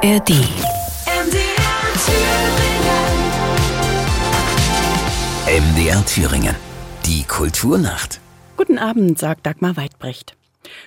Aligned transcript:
ARD. 0.00 0.30
MDR 5.48 6.06
Thüringen. 6.06 6.54
Die 7.04 7.24
Kulturnacht. 7.24 8.20
Guten 8.56 8.78
Abend, 8.78 9.18
sagt 9.18 9.44
Dagmar 9.44 9.76
Weidbrecht. 9.76 10.36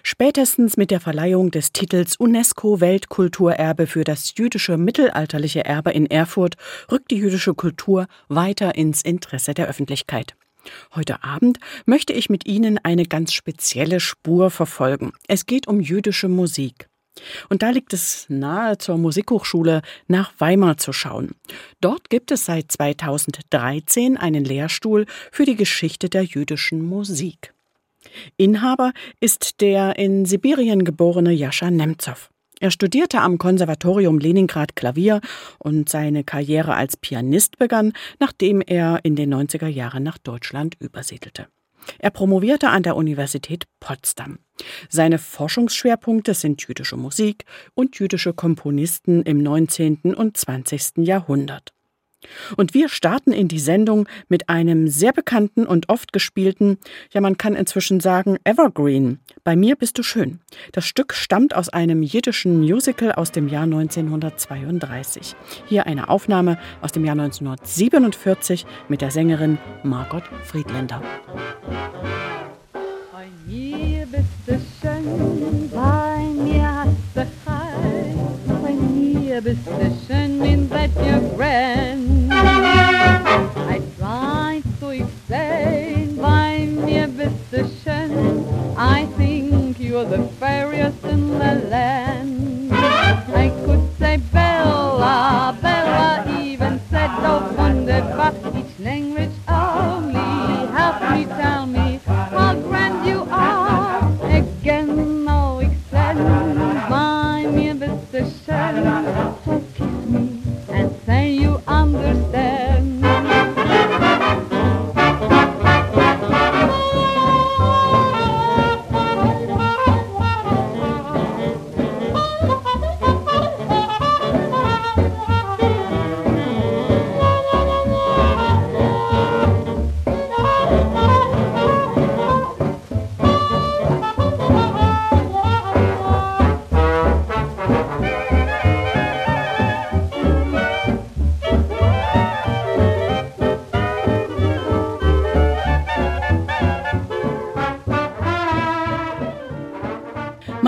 Spätestens 0.02 0.78
mit 0.78 0.92
der 0.92 1.02
Verleihung 1.02 1.52
des 1.52 1.74
Titels 1.74 2.16
UNESCO 2.16 2.80
Weltkulturerbe 2.80 3.86
für 3.86 4.06
das 4.06 4.34
jüdische 4.38 4.78
mittelalterliche 4.78 5.66
Erbe 5.66 5.92
in 5.92 6.06
Erfurt 6.06 6.56
rückt 6.90 7.12
die 7.12 7.18
jüdische 7.18 7.54
Kultur 7.54 8.08
weiter 8.30 8.76
ins 8.76 9.02
Interesse 9.02 9.54
der 9.54 9.68
Öffentlichkeit. 9.68 10.36
Heute 10.96 11.22
Abend 11.22 11.58
möchte 11.86 12.14
ich 12.14 12.30
mit 12.30 12.46
Ihnen 12.46 12.78
eine 12.78 13.06
ganz 13.06 13.34
spezielle 13.34 14.00
Spur 14.00 14.52
verfolgen. 14.52 15.12
Es 15.28 15.46
geht 15.46 15.68
um 15.68 15.82
jüdische 15.82 16.30
Musik. 16.30 16.88
Und 17.50 17.62
da 17.62 17.70
liegt 17.70 17.94
es 17.94 18.26
nahe, 18.30 18.78
zur 18.78 18.98
Musikhochschule 18.98 19.82
nach 20.08 20.34
Weimar 20.38 20.78
zu 20.78 20.94
schauen. 20.94 21.32
Dort 21.82 22.10
gibt 22.10 22.32
es 22.32 22.46
seit 22.46 22.72
2013 22.72 24.18
einen 24.18 24.46
Lehrstuhl 24.46 25.06
für 25.32 25.46
die 25.46 25.56
Geschichte 25.56 26.10
der 26.10 26.24
jüdischen 26.24 26.82
Musik. 26.82 27.54
Inhaber 28.38 28.94
ist 29.20 29.62
der 29.62 29.98
in 30.00 30.26
Sibirien 30.26 30.84
geborene 30.84 31.32
Jascha 31.32 31.70
Nemzow. 31.70 32.30
Er 32.60 32.72
studierte 32.72 33.20
am 33.20 33.40
Konservatorium 33.40 34.20
Leningrad 34.20 34.76
Klavier 34.76 35.20
und 35.58 35.90
seine 35.90 36.24
Karriere 36.24 36.76
als 36.76 36.96
Pianist 36.96 37.58
begann, 37.58 37.94
nachdem 38.20 38.62
er 38.62 39.00
in 39.04 39.16
den 39.16 39.34
90er 39.34 39.68
Jahren 39.68 40.04
nach 40.04 40.20
Deutschland 40.20 40.76
übersiedelte. 40.80 41.48
Er 41.98 42.12
promovierte 42.12 42.70
an 42.70 42.84
der 42.84 42.96
Universität 42.96 43.66
Potsdam. 43.80 44.38
Seine 44.90 45.20
Forschungsschwerpunkte 45.20 46.34
sind 46.34 46.62
jüdische 46.68 46.98
Musik 46.98 47.46
und 47.74 47.98
jüdische 48.00 48.34
Komponisten 48.34 49.24
im 49.24 49.42
19. 49.42 50.16
und 50.16 50.38
20. 50.38 50.98
Jahrhundert. 50.98 51.74
Und 52.56 52.74
wir 52.74 52.90
starten 52.90 53.32
in 53.32 53.48
die 53.48 53.60
Sendung 53.60 54.08
mit 54.30 54.50
einem 54.50 54.88
sehr 54.88 55.12
bekannten 55.12 55.66
und 55.66 55.90
oft 55.90 56.14
gespielten, 56.14 56.78
ja 57.12 57.22
man 57.22 57.38
kann 57.38 57.56
inzwischen 57.56 58.00
sagen, 58.00 58.38
Evergreen. 58.44 59.20
Bei 59.44 59.56
mir 59.56 59.76
bist 59.76 59.98
du 59.98 60.04
schön. 60.04 60.40
Das 60.72 60.86
Stück 60.86 61.14
stammt 61.14 61.56
aus 61.56 61.70
einem 61.70 62.04
jiddischen 62.04 62.60
Musical 62.60 63.12
aus 63.14 63.32
dem 63.32 63.48
Jahr 63.48 63.64
1932. 63.64 65.36
Hier 65.66 65.88
eine 65.88 66.10
Aufnahme 66.10 66.60
aus 66.82 66.92
dem 66.92 67.06
Jahr 67.06 67.14
1947 67.14 68.66
mit 68.88 69.02
der 69.02 69.12
Sängerin 69.12 69.58
Margot 69.84 70.24
Friedländer. 70.44 71.02
Bei 73.12 73.28
mir 73.48 73.71
bei 75.74 76.20
mir 76.44 76.68
hast 76.76 77.16
du 77.16 77.22
Heil, 77.48 78.16
bei 78.62 78.74
mir 78.74 79.42
bist 79.42 79.66
du 79.66 79.92
schön 80.08 80.44
in 80.44 80.70
that 80.70 80.90
you're 81.04 81.22
grand. 81.36 82.01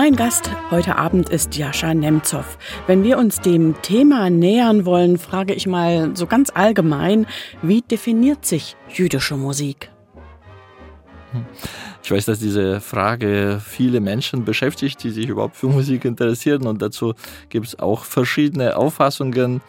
Mein 0.04 0.16
Gast 0.16 0.50
heute 0.70 0.96
Abend 0.96 1.30
ist 1.30 1.56
Jascha 1.56 1.94
Nemzow. 1.94 2.44
Wenn 2.86 3.04
wir 3.04 3.16
uns 3.16 3.40
dem 3.40 3.80
Thema 3.80 4.28
nähern 4.28 4.84
wollen, 4.84 5.16
frage 5.16 5.54
ich 5.54 5.66
mal 5.66 6.14
so 6.14 6.26
ganz 6.26 6.50
allgemein, 6.54 7.26
wie 7.62 7.80
definiert 7.80 8.44
sich 8.44 8.76
jüdische 8.90 9.38
Musik? 9.38 9.90
Ich 12.04 12.10
weiß, 12.10 12.26
dass 12.26 12.38
diese 12.38 12.82
Frage 12.82 13.62
viele 13.64 13.98
Menschen 13.98 14.44
beschäftigt, 14.44 15.02
die 15.02 15.08
sich 15.08 15.26
überhaupt 15.26 15.56
für 15.56 15.68
Musik 15.68 16.04
interessieren 16.04 16.66
und 16.66 16.82
dazu 16.82 17.14
gibt 17.48 17.66
es 17.66 17.78
auch 17.78 18.04
verschiedene 18.04 18.76
Auffassungen. 18.76 19.62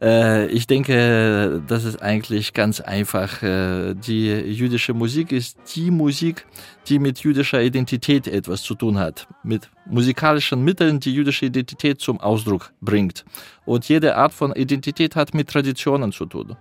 Äh, 0.00 0.46
ich 0.46 0.68
denke, 0.68 1.60
das 1.66 1.84
ist 1.84 2.00
eigentlich 2.00 2.52
ganz 2.52 2.80
einfach. 2.80 3.42
Äh, 3.42 3.94
die 3.94 4.28
jüdische 4.28 4.94
Musik 4.94 5.32
ist 5.32 5.58
die 5.74 5.90
Musik, 5.90 6.46
die 6.86 7.00
mit 7.00 7.18
jüdischer 7.24 7.60
Identität 7.60 8.28
etwas 8.28 8.62
zu 8.62 8.76
tun 8.76 8.96
hat, 8.96 9.26
mit 9.42 9.68
musikalischen 9.84 10.62
Mitteln 10.62 11.00
die 11.00 11.12
jüdische 11.12 11.46
Identität 11.46 12.00
zum 12.00 12.20
Ausdruck 12.20 12.72
bringt. 12.80 13.24
Und 13.64 13.88
jede 13.88 14.14
Art 14.14 14.32
von 14.32 14.52
Identität 14.52 15.16
hat 15.16 15.34
mit 15.34 15.48
Traditionen 15.48 16.12
zu 16.12 16.24
tun. 16.26 16.56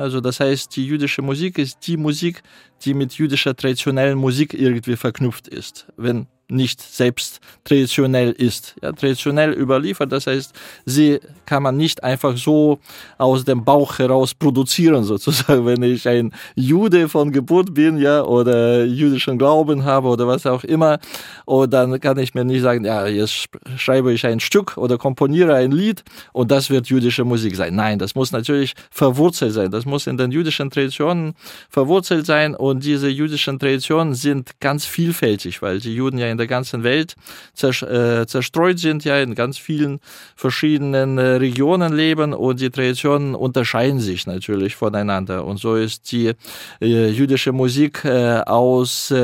Also 0.00 0.22
das 0.22 0.40
heißt, 0.40 0.74
die 0.76 0.86
jüdische 0.86 1.20
Musik 1.20 1.58
ist 1.58 1.86
die 1.86 1.98
Musik, 1.98 2.42
die 2.82 2.94
mit 2.94 3.12
jüdischer 3.12 3.54
traditionellen 3.54 4.16
Musik 4.16 4.54
irgendwie 4.54 4.96
verknüpft 4.96 5.46
ist. 5.46 5.86
Wenn 5.98 6.26
nicht 6.50 6.80
selbst 6.80 7.40
traditionell 7.64 8.32
ist. 8.32 8.74
Ja, 8.82 8.92
traditionell 8.92 9.52
überliefert, 9.52 10.12
das 10.12 10.26
heißt, 10.26 10.52
sie 10.84 11.20
kann 11.46 11.62
man 11.62 11.76
nicht 11.76 12.04
einfach 12.04 12.36
so 12.36 12.78
aus 13.18 13.44
dem 13.44 13.64
Bauch 13.64 13.98
heraus 13.98 14.34
produzieren, 14.34 15.04
sozusagen. 15.12 15.66
Wenn 15.66 15.82
ich 15.82 16.06
ein 16.08 16.32
Jude 16.54 17.08
von 17.08 17.32
Geburt 17.32 17.74
bin, 17.74 17.98
ja, 17.98 18.22
oder 18.22 18.84
jüdischen 18.84 19.38
Glauben 19.38 19.84
habe 19.84 20.08
oder 20.08 20.26
was 20.26 20.46
auch 20.46 20.64
immer, 20.64 20.98
und 21.44 21.72
dann 21.72 22.00
kann 22.00 22.18
ich 22.18 22.34
mir 22.34 22.44
nicht 22.44 22.62
sagen, 22.62 22.84
ja, 22.84 23.06
jetzt 23.06 23.48
schreibe 23.76 24.12
ich 24.12 24.24
ein 24.26 24.40
Stück 24.40 24.76
oder 24.76 24.98
komponiere 24.98 25.54
ein 25.54 25.72
Lied 25.72 26.04
und 26.32 26.50
das 26.50 26.70
wird 26.70 26.88
jüdische 26.88 27.24
Musik 27.24 27.56
sein. 27.56 27.74
Nein, 27.74 27.98
das 27.98 28.14
muss 28.14 28.32
natürlich 28.32 28.74
verwurzelt 28.90 29.52
sein. 29.52 29.70
Das 29.70 29.84
muss 29.84 30.06
in 30.06 30.16
den 30.16 30.30
jüdischen 30.30 30.70
Traditionen 30.70 31.34
verwurzelt 31.68 32.26
sein 32.26 32.54
und 32.54 32.84
diese 32.84 33.08
jüdischen 33.08 33.58
Traditionen 33.58 34.14
sind 34.14 34.60
ganz 34.60 34.86
vielfältig, 34.86 35.62
weil 35.62 35.80
die 35.80 35.94
Juden 35.94 36.18
ja 36.18 36.28
in 36.28 36.38
der 36.40 36.48
ganzen 36.48 36.82
Welt 36.82 37.14
zerstreut 37.54 38.80
sind, 38.80 39.04
ja 39.04 39.18
in 39.20 39.36
ganz 39.36 39.58
vielen 39.58 40.00
verschiedenen 40.34 41.18
Regionen 41.18 41.92
leben 41.94 42.32
und 42.32 42.60
die 42.60 42.70
Traditionen 42.70 43.34
unterscheiden 43.34 44.00
sich 44.00 44.26
natürlich 44.26 44.74
voneinander. 44.74 45.44
Und 45.44 45.58
so 45.58 45.76
ist 45.76 46.10
die 46.10 46.32
jüdische 46.80 47.52
Musik 47.52 48.04
aus 48.06 49.14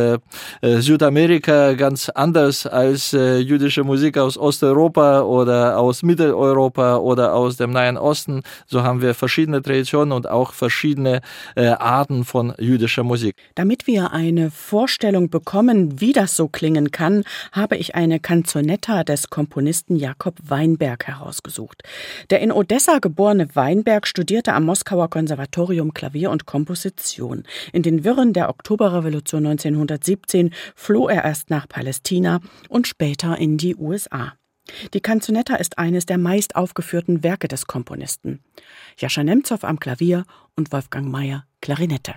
Südamerika 0.62 1.72
ganz 1.72 2.10
anders 2.10 2.66
als 2.66 3.12
jüdische 3.12 3.82
Musik 3.82 4.18
aus 4.18 4.36
Osteuropa 4.36 5.22
oder 5.22 5.78
aus 5.78 6.02
Mitteleuropa 6.02 6.98
oder 6.98 7.32
aus 7.32 7.56
dem 7.56 7.72
Nahen 7.72 7.96
Osten. 7.96 8.42
So 8.66 8.82
haben 8.82 9.00
wir 9.00 9.14
verschiedene 9.14 9.62
Traditionen 9.62 10.12
und 10.12 10.28
auch 10.28 10.52
verschiedene 10.52 11.22
Arten 11.56 12.24
von 12.24 12.52
jüdischer 12.58 13.02
Musik. 13.02 13.34
Damit 13.54 13.86
wir 13.86 14.12
eine 14.12 14.50
Vorstellung 14.50 15.30
bekommen, 15.30 16.00
wie 16.00 16.12
das 16.12 16.36
so 16.36 16.48
klingen 16.48 16.90
kann, 16.90 17.05
habe 17.52 17.76
ich 17.76 17.94
eine 17.94 18.20
Canzonetta 18.20 19.04
des 19.04 19.30
Komponisten 19.30 19.96
Jakob 19.96 20.36
Weinberg 20.42 21.06
herausgesucht. 21.06 21.82
Der 22.30 22.40
in 22.40 22.52
Odessa 22.52 22.98
geborene 22.98 23.54
Weinberg 23.54 24.06
studierte 24.06 24.52
am 24.52 24.64
Moskauer 24.64 25.10
Konservatorium 25.10 25.94
Klavier 25.94 26.30
und 26.30 26.46
Komposition. 26.46 27.44
In 27.72 27.82
den 27.82 28.04
Wirren 28.04 28.32
der 28.32 28.48
Oktoberrevolution 28.48 29.46
1917 29.46 30.50
floh 30.74 31.08
er 31.08 31.24
erst 31.24 31.50
nach 31.50 31.68
Palästina 31.68 32.40
und 32.68 32.86
später 32.86 33.38
in 33.38 33.56
die 33.56 33.76
USA. 33.76 34.34
Die 34.94 35.00
Canzonetta 35.00 35.56
ist 35.56 35.78
eines 35.78 36.06
der 36.06 36.18
meist 36.18 36.56
aufgeführten 36.56 37.22
Werke 37.22 37.48
des 37.48 37.66
Komponisten. 37.66 38.40
Jascha 38.98 39.22
Nemzow 39.22 39.62
am 39.62 39.78
Klavier 39.78 40.24
und 40.56 40.72
Wolfgang 40.72 41.08
Mayer 41.08 41.44
Klarinette. 41.60 42.14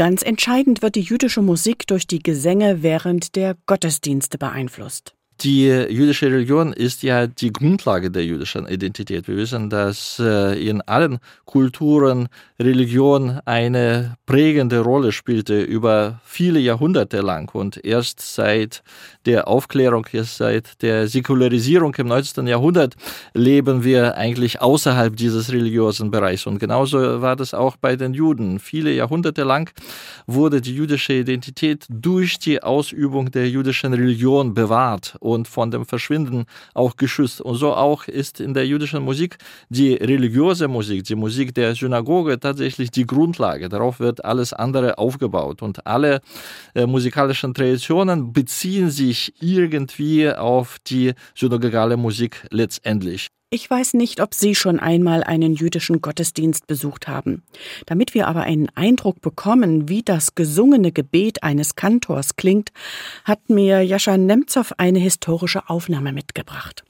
Ganz 0.00 0.22
entscheidend 0.22 0.80
wird 0.80 0.94
die 0.94 1.02
jüdische 1.02 1.42
Musik 1.42 1.86
durch 1.86 2.06
die 2.06 2.20
Gesänge 2.20 2.82
während 2.82 3.36
der 3.36 3.54
Gottesdienste 3.66 4.38
beeinflusst. 4.38 5.14
Die 5.42 5.68
jüdische 5.68 6.26
Religion 6.26 6.74
ist 6.74 7.02
ja 7.02 7.26
die 7.26 7.50
Grundlage 7.50 8.10
der 8.10 8.26
jüdischen 8.26 8.68
Identität. 8.68 9.26
Wir 9.26 9.38
wissen, 9.38 9.70
dass 9.70 10.18
äh, 10.18 10.68
in 10.68 10.82
allen 10.82 11.18
Kulturen 11.46 12.28
Religion 12.58 13.40
eine 13.46 14.18
prägende 14.26 14.80
Rolle 14.80 15.12
spielte 15.12 15.62
über 15.62 16.20
viele 16.24 16.60
Jahrhunderte 16.60 17.22
lang. 17.22 17.50
Und 17.54 17.82
erst 17.82 18.20
seit 18.20 18.82
der 19.24 19.48
Aufklärung, 19.48 20.06
erst 20.12 20.36
seit 20.36 20.82
der 20.82 21.08
Säkularisierung 21.08 21.94
im 21.94 22.08
19. 22.08 22.46
Jahrhundert 22.46 22.96
leben 23.32 23.82
wir 23.82 24.18
eigentlich 24.18 24.60
außerhalb 24.60 25.16
dieses 25.16 25.50
religiösen 25.50 26.10
Bereichs. 26.10 26.46
Und 26.46 26.58
genauso 26.58 27.22
war 27.22 27.34
das 27.34 27.54
auch 27.54 27.76
bei 27.76 27.96
den 27.96 28.12
Juden. 28.12 28.58
Viele 28.58 28.92
Jahrhunderte 28.92 29.44
lang 29.44 29.72
wurde 30.26 30.60
die 30.60 30.74
jüdische 30.74 31.14
Identität 31.14 31.86
durch 31.88 32.38
die 32.38 32.62
Ausübung 32.62 33.30
der 33.30 33.48
jüdischen 33.48 33.94
Religion 33.94 34.52
bewahrt 34.52 35.16
und 35.32 35.48
von 35.48 35.70
dem 35.70 35.84
Verschwinden 35.84 36.44
auch 36.74 36.96
geschützt. 36.96 37.40
Und 37.40 37.56
so 37.56 37.74
auch 37.74 38.08
ist 38.08 38.40
in 38.40 38.54
der 38.54 38.66
jüdischen 38.66 39.02
Musik 39.02 39.38
die 39.68 39.94
religiöse 39.94 40.68
Musik, 40.68 41.04
die 41.04 41.14
Musik 41.14 41.54
der 41.54 41.74
Synagoge 41.74 42.38
tatsächlich 42.38 42.90
die 42.90 43.06
Grundlage. 43.06 43.68
Darauf 43.68 44.00
wird 44.00 44.24
alles 44.24 44.52
andere 44.52 44.98
aufgebaut. 44.98 45.62
Und 45.62 45.86
alle 45.86 46.20
äh, 46.74 46.86
musikalischen 46.86 47.54
Traditionen 47.54 48.32
beziehen 48.32 48.90
sich 48.90 49.34
irgendwie 49.40 50.30
auf 50.30 50.78
die 50.86 51.14
synagogale 51.34 51.96
Musik 51.96 52.46
letztendlich. 52.50 53.28
Ich 53.52 53.68
weiß 53.68 53.94
nicht, 53.94 54.20
ob 54.20 54.32
Sie 54.32 54.54
schon 54.54 54.78
einmal 54.78 55.24
einen 55.24 55.54
jüdischen 55.54 56.00
Gottesdienst 56.00 56.68
besucht 56.68 57.08
haben. 57.08 57.42
Damit 57.84 58.14
wir 58.14 58.28
aber 58.28 58.42
einen 58.42 58.68
Eindruck 58.76 59.20
bekommen, 59.20 59.88
wie 59.88 60.04
das 60.04 60.36
gesungene 60.36 60.92
Gebet 60.92 61.42
eines 61.42 61.74
Kantors 61.74 62.36
klingt, 62.36 62.70
hat 63.24 63.50
mir 63.50 63.82
Jascha 63.82 64.16
Nemzow 64.16 64.72
eine 64.78 65.00
historische 65.00 65.68
Aufnahme 65.68 66.12
mitgebracht. 66.12 66.84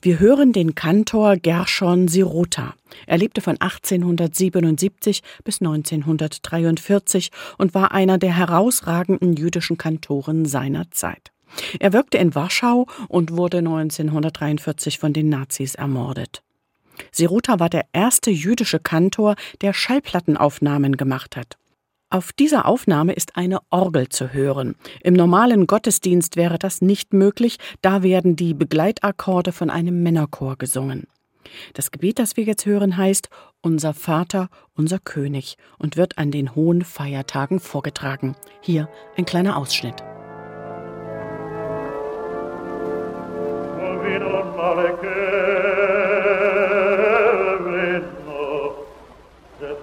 Wir 0.00 0.18
hören 0.18 0.54
den 0.54 0.74
Kantor 0.74 1.36
Gershon 1.36 2.08
Sirota. 2.08 2.72
Er 3.06 3.18
lebte 3.18 3.42
von 3.42 3.60
1877 3.60 5.22
bis 5.44 5.60
1943 5.60 7.30
und 7.58 7.74
war 7.74 7.92
einer 7.92 8.16
der 8.16 8.34
herausragenden 8.34 9.36
jüdischen 9.36 9.76
Kantoren 9.76 10.46
seiner 10.46 10.90
Zeit. 10.92 11.30
Er 11.78 11.92
wirkte 11.92 12.18
in 12.18 12.34
Warschau 12.34 12.86
und 13.08 13.36
wurde 13.36 13.58
1943 13.58 14.98
von 14.98 15.12
den 15.12 15.28
Nazis 15.28 15.74
ermordet. 15.74 16.42
Sirota 17.12 17.60
war 17.60 17.68
der 17.68 17.86
erste 17.92 18.30
jüdische 18.30 18.78
Kantor, 18.78 19.36
der 19.60 19.72
Schallplattenaufnahmen 19.72 20.96
gemacht 20.96 21.36
hat. 21.36 21.56
Auf 22.08 22.32
dieser 22.32 22.66
Aufnahme 22.66 23.14
ist 23.14 23.36
eine 23.36 23.58
Orgel 23.70 24.08
zu 24.08 24.32
hören. 24.32 24.76
Im 25.02 25.14
normalen 25.14 25.66
Gottesdienst 25.66 26.36
wäre 26.36 26.58
das 26.58 26.80
nicht 26.80 27.12
möglich, 27.12 27.58
da 27.82 28.02
werden 28.02 28.36
die 28.36 28.54
Begleitakkorde 28.54 29.52
von 29.52 29.70
einem 29.70 30.02
Männerchor 30.02 30.56
gesungen. 30.56 31.08
Das 31.74 31.90
Gebet, 31.90 32.18
das 32.18 32.36
wir 32.36 32.44
jetzt 32.44 32.66
hören, 32.66 32.96
heißt 32.96 33.28
Unser 33.60 33.92
Vater, 33.92 34.48
unser 34.74 34.98
König 34.98 35.56
und 35.78 35.96
wird 35.96 36.18
an 36.18 36.30
den 36.30 36.54
hohen 36.54 36.82
Feiertagen 36.82 37.60
vorgetragen. 37.60 38.36
Hier 38.60 38.88
ein 39.16 39.24
kleiner 39.24 39.56
Ausschnitt. 39.56 40.02
fino 44.06 44.38
al 44.38 44.54
mare 44.54 44.98
che 45.00 45.08
venno, 47.58 48.84
se 49.58 49.76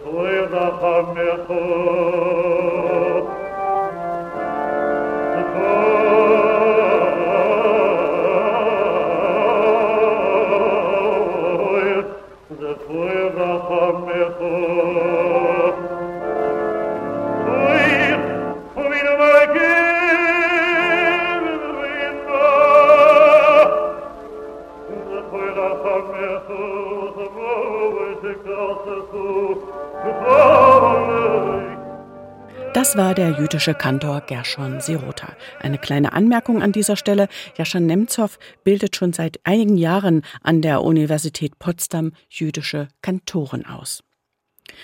Das 32.93 33.03
war 33.03 33.15
der 33.15 33.39
jüdische 33.39 33.73
Kantor 33.73 34.21
Gershon 34.21 34.79
Sirota. 34.79 35.35
Eine 35.59 35.79
kleine 35.79 36.13
Anmerkung 36.13 36.61
an 36.61 36.71
dieser 36.71 36.95
Stelle. 36.95 37.27
Jaschan 37.57 37.87
Nemzow 37.87 38.37
bildet 38.63 38.95
schon 38.95 39.13
seit 39.13 39.39
einigen 39.45 39.77
Jahren 39.77 40.21
an 40.43 40.61
der 40.61 40.83
Universität 40.83 41.57
Potsdam 41.57 42.11
jüdische 42.29 42.89
Kantoren 43.01 43.65
aus. 43.65 44.03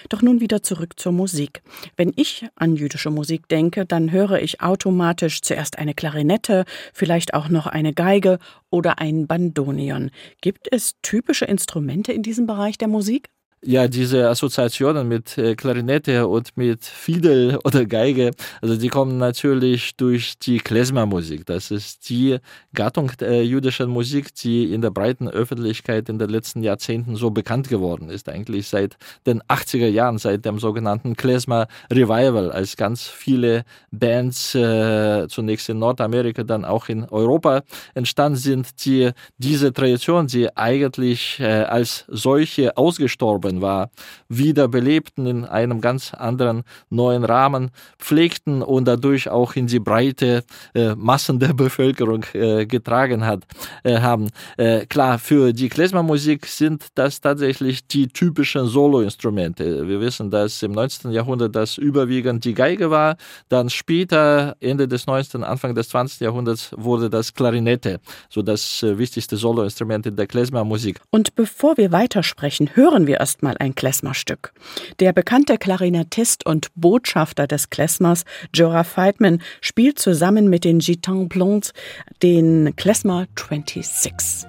Doch 0.09 0.23
nun 0.23 0.41
wieder 0.41 0.63
zurück 0.63 0.99
zur 0.99 1.11
Musik. 1.11 1.61
Wenn 1.97 2.11
ich 2.15 2.47
an 2.55 2.75
jüdische 2.75 3.11
Musik 3.11 3.47
denke, 3.47 3.85
dann 3.85 4.11
höre 4.11 4.41
ich 4.41 4.59
automatisch 4.59 5.43
zuerst 5.43 5.77
eine 5.77 5.93
Klarinette, 5.93 6.65
vielleicht 6.95 7.35
auch 7.35 7.47
noch 7.47 7.67
eine 7.67 7.93
Geige 7.93 8.39
oder 8.71 8.97
ein 8.97 9.27
Bandonion. 9.27 10.09
Gibt 10.41 10.67
es 10.71 10.95
typische 11.03 11.45
Instrumente 11.45 12.11
in 12.11 12.23
diesem 12.23 12.47
Bereich 12.47 12.79
der 12.79 12.87
Musik? 12.87 13.29
Ja, 13.61 13.89
diese 13.89 14.29
Assoziationen 14.29 15.07
mit 15.07 15.37
äh, 15.37 15.55
Klarinette 15.55 16.27
und 16.27 16.55
mit 16.55 16.85
Fiedel 16.85 17.57
oder 17.65 17.85
Geige, 17.85 18.31
also 18.61 18.77
die 18.77 18.87
kommen 18.87 19.17
natürlich 19.17 19.95
durch 19.97 20.37
die 20.39 20.59
Klezmer-Musik. 20.59 21.45
Das 21.45 21.69
ist 21.69 22.09
die 22.09 22.37
Gattung 22.73 23.11
der 23.19 23.45
jüdischen 23.45 23.89
Musik, 23.89 24.33
die 24.35 24.73
in 24.73 24.81
der 24.81 24.91
breiten 24.91 25.27
Öffentlichkeit 25.27 26.07
in 26.07 26.19
den 26.19 26.29
letzten 26.29 26.63
Jahrzehnten 26.63 27.15
so 27.17 27.31
bekannt 27.31 27.67
geworden 27.67 28.09
ist. 28.09 28.29
Eigentlich 28.29 28.67
seit 28.67 28.95
den 29.25 29.41
80er 29.43 29.87
Jahren, 29.87 30.19
seit 30.19 30.45
dem 30.45 30.59
sogenannten 30.59 31.17
Klezmer 31.17 31.67
Revival, 31.91 32.51
als 32.51 32.77
ganz 32.77 33.07
viele 33.07 33.65
Bands 33.91 34.55
äh, 34.55 35.27
zunächst 35.27 35.67
in 35.67 35.79
Nordamerika, 35.79 36.43
dann 36.43 36.63
auch 36.63 36.87
in 36.87 37.03
Europa 37.05 37.63
entstanden 37.93 38.37
sind, 38.37 38.85
die 38.85 39.11
diese 39.37 39.73
Tradition, 39.73 40.27
die 40.27 40.55
eigentlich 40.55 41.39
äh, 41.39 41.63
als 41.63 42.05
solche 42.07 42.77
ausgestorben 42.77 43.48
gestorben 43.49 43.61
war, 43.61 43.89
wiederbelebten 44.27 45.25
in 45.25 45.45
einem 45.45 45.81
ganz 45.81 46.13
anderen 46.13 46.63
neuen 46.89 47.23
Rahmen, 47.23 47.71
pflegten 47.97 48.61
und 48.61 48.85
dadurch 48.85 49.29
auch 49.29 49.55
in 49.55 49.67
die 49.67 49.79
breite 49.79 50.43
äh, 50.73 50.95
Massen 50.95 51.39
der 51.39 51.53
Bevölkerung 51.59 52.25
äh, 52.33 52.65
getragen 52.65 53.25
hat, 53.25 53.43
äh, 53.83 53.99
haben. 53.99 54.29
Äh, 54.57 54.85
klar, 54.85 55.19
für 55.19 55.53
die 55.53 55.69
Klezmermusik 55.69 56.45
sind 56.45 56.87
das 56.95 57.21
tatsächlich 57.21 57.87
die 57.87 58.07
typischen 58.07 58.67
Soloinstrumente. 58.67 59.87
Wir 59.87 59.99
wissen, 59.99 60.29
dass 60.29 60.63
im 60.63 60.71
19. 60.71 61.11
Jahrhundert 61.11 61.55
das 61.55 61.77
überwiegend 61.77 62.45
die 62.45 62.53
Geige 62.53 62.89
war, 62.89 63.15
dann 63.49 63.69
später, 63.69 64.55
Ende 64.59 64.87
des 64.87 65.07
19., 65.07 65.43
Anfang 65.43 65.75
des 65.75 65.89
20. 65.89 66.21
Jahrhunderts, 66.21 66.71
wurde 66.75 67.09
das 67.09 67.33
Klarinette, 67.33 67.99
so 68.29 68.41
das 68.41 68.83
äh, 68.83 68.97
wichtigste 68.97 69.37
Soloinstrument 69.37 70.05
in 70.05 70.15
der 70.15 70.27
Klezmermusik. 70.27 70.99
Und 71.09 71.35
bevor 71.35 71.77
wir 71.77 71.91
weitersprechen, 71.91 72.69
hören 72.75 73.07
wir 73.07 73.19
erst 73.19 73.38
mal 73.43 73.55
ein 73.59 73.75
Klezmerstück. 73.75 74.53
Der 74.99 75.13
bekannte 75.13 75.57
Klarinettist 75.57 76.45
und 76.45 76.67
Botschafter 76.75 77.47
des 77.47 77.69
Klezmers, 77.69 78.25
Jorah 78.53 78.83
Feitman, 78.83 79.41
spielt 79.61 79.99
zusammen 79.99 80.49
mit 80.49 80.63
den 80.63 80.79
Gitans 80.79 81.29
Blondes 81.29 81.73
den 82.21 82.75
Klezmer 82.75 83.27
26. 83.37 84.48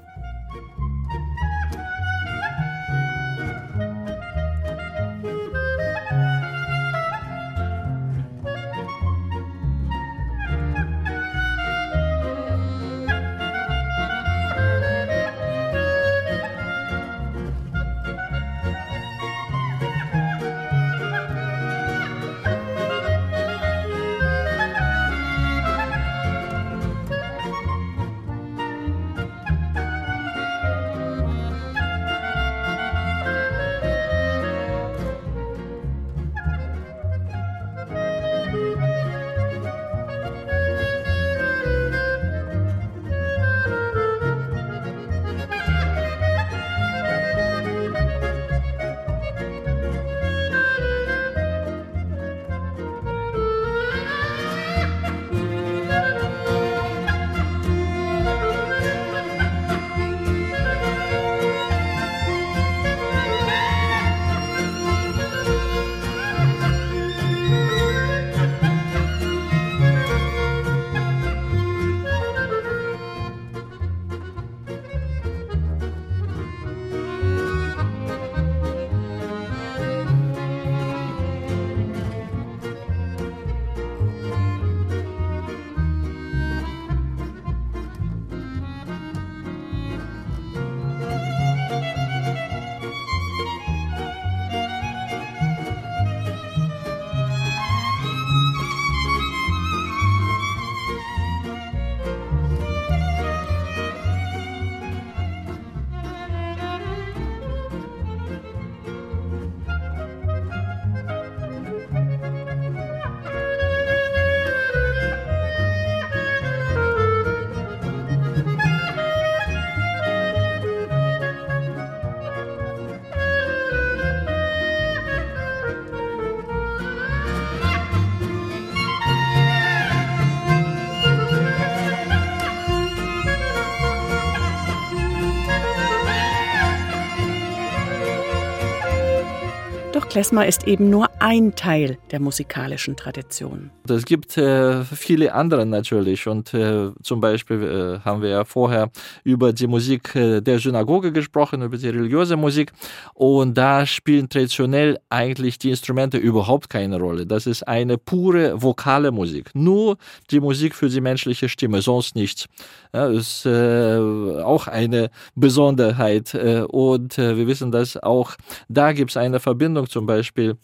Doch 140.10 140.14
Klezmer 140.14 140.44
ist 140.44 140.66
eben 140.66 140.90
nur 140.90 141.08
ein 141.20 141.54
Teil 141.54 141.98
der 142.10 142.18
musikalischen 142.18 142.96
Tradition. 142.96 143.70
Es 143.88 144.04
gibt 144.06 144.36
äh, 144.38 144.84
viele 144.84 145.34
andere 145.34 145.66
natürlich 145.66 146.26
und 146.26 146.54
äh, 146.54 146.90
zum 147.02 147.20
Beispiel 147.20 147.62
äh, 147.62 148.04
haben 148.04 148.22
wir 148.22 148.30
ja 148.30 148.44
vorher 148.44 148.90
über 149.22 149.52
die 149.52 149.66
Musik 149.66 150.14
äh, 150.16 150.40
der 150.40 150.58
Synagoge 150.58 151.12
gesprochen, 151.12 151.62
über 151.62 151.76
die 151.76 151.88
religiöse 151.88 152.36
Musik 152.36 152.72
und 153.14 153.56
da 153.56 153.84
spielen 153.84 154.28
traditionell 154.28 154.98
eigentlich 155.10 155.58
die 155.58 155.70
Instrumente 155.70 156.16
überhaupt 156.16 156.70
keine 156.70 156.98
Rolle. 156.98 157.26
Das 157.26 157.46
ist 157.46 157.68
eine 157.68 157.98
pure 157.98 158.60
vokale 158.62 159.10
Musik, 159.12 159.50
nur 159.54 159.98
die 160.30 160.40
Musik 160.40 160.74
für 160.74 160.88
die 160.88 161.02
menschliche 161.02 161.50
Stimme, 161.50 161.82
sonst 161.82 162.16
nichts. 162.16 162.46
Ja, 162.94 163.08
ist 163.08 163.44
äh, 163.44 163.98
auch 164.42 164.68
eine 164.68 165.10
Besonderheit 165.34 166.34
äh, 166.34 166.62
und 166.62 167.18
wir 167.18 167.46
wissen, 167.46 167.70
dass 167.70 167.96
auch 167.96 168.36
da 168.68 168.92
gibt 168.92 169.10
es 169.10 169.16
eine 169.16 169.38
Verbindung 169.38 169.88
zum 169.88 170.06
Beispiel 170.06 170.56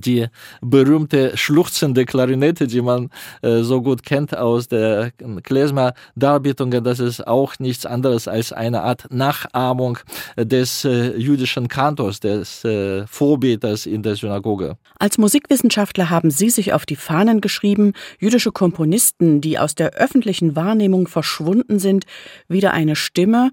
die 0.00 0.26
berühmte 0.60 1.36
schluchzende 1.36 2.04
Klarinette, 2.04 2.66
die 2.66 2.82
man 2.82 3.10
äh, 3.42 3.62
so 3.62 3.82
gut 3.82 4.02
kennt 4.02 4.36
aus 4.36 4.68
der 4.68 5.12
Klezmer-Darbietungen, 5.42 6.84
das 6.84 7.00
ist 7.00 7.26
auch 7.26 7.58
nichts 7.58 7.86
anderes 7.86 8.28
als 8.28 8.52
eine 8.52 8.82
Art 8.82 9.06
Nachahmung 9.10 9.98
des 10.36 10.84
äh, 10.84 11.16
jüdischen 11.16 11.68
Kantors, 11.68 12.20
des 12.20 12.64
äh, 12.64 13.06
Vorbeters 13.06 13.86
in 13.86 14.02
der 14.02 14.16
Synagoge. 14.16 14.76
Als 14.98 15.18
Musikwissenschaftler 15.18 16.10
haben 16.10 16.30
Sie 16.30 16.50
sich 16.50 16.72
auf 16.72 16.86
die 16.86 16.96
Fahnen 16.96 17.40
geschrieben, 17.40 17.92
jüdische 18.18 18.52
Komponisten, 18.52 19.40
die 19.40 19.58
aus 19.58 19.74
der 19.74 19.94
öffentlichen 19.94 20.56
Wahrnehmung 20.56 21.08
verschwunden 21.08 21.78
sind, 21.78 22.04
wieder 22.48 22.72
eine 22.72 22.96
Stimme, 22.96 23.50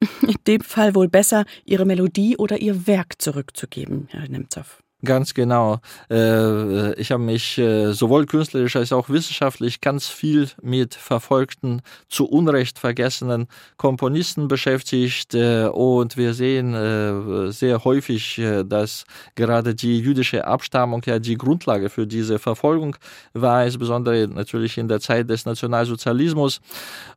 in 0.22 0.36
dem 0.46 0.60
Fall 0.60 0.94
wohl 0.94 1.08
besser, 1.08 1.44
ihre 1.64 1.84
Melodie 1.84 2.36
oder 2.36 2.60
ihr 2.60 2.86
Werk 2.86 3.20
zurückzugeben, 3.20 4.08
Herr 4.10 4.28
Nemtsov. 4.28 4.82
Ganz 5.02 5.32
genau. 5.32 5.80
Äh, 6.10 6.92
ich 7.00 7.10
habe 7.10 7.22
mich 7.22 7.56
äh, 7.56 7.92
sowohl 7.92 8.26
künstlerisch 8.26 8.76
als 8.76 8.92
auch 8.92 9.08
wissenschaftlich 9.08 9.80
ganz 9.80 10.08
viel 10.08 10.50
mit 10.60 10.94
verfolgten, 10.94 11.80
zu 12.08 12.26
Unrecht 12.26 12.78
vergessenen 12.78 13.46
Komponisten 13.78 14.46
beschäftigt. 14.46 15.34
Äh, 15.34 15.68
und 15.68 16.18
wir 16.18 16.34
sehen 16.34 17.50
sehr 17.52 17.84
häufig, 17.84 18.40
dass 18.66 19.04
gerade 19.34 19.74
die 19.74 20.00
jüdische 20.00 20.46
Abstammung 20.46 21.02
ja 21.06 21.18
die 21.18 21.36
Grundlage 21.36 21.88
für 21.88 22.06
diese 22.06 22.38
Verfolgung 22.38 22.96
war, 23.32 23.64
insbesondere 23.64 24.28
natürlich 24.28 24.76
in 24.78 24.88
der 24.88 25.00
Zeit 25.00 25.30
des 25.30 25.46
Nationalsozialismus. 25.46 26.60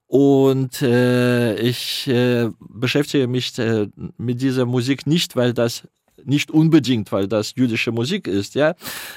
Und 0.08 0.82
ich 0.82 2.12
beschäftige 2.60 3.28
mich 3.28 3.54
mit 4.18 4.42
dieser 4.42 4.66
Musik 4.66 5.08
nicht, 5.08 5.36
weil 5.36 5.54
das 5.54 5.88
nicht 6.25 6.51
unbedingt, 6.51 7.12
weil 7.12 7.27
das 7.27 7.53
jüdische 7.55 7.91
Musik 7.91 8.27
ist, 8.27 8.55
ja, 8.55 8.75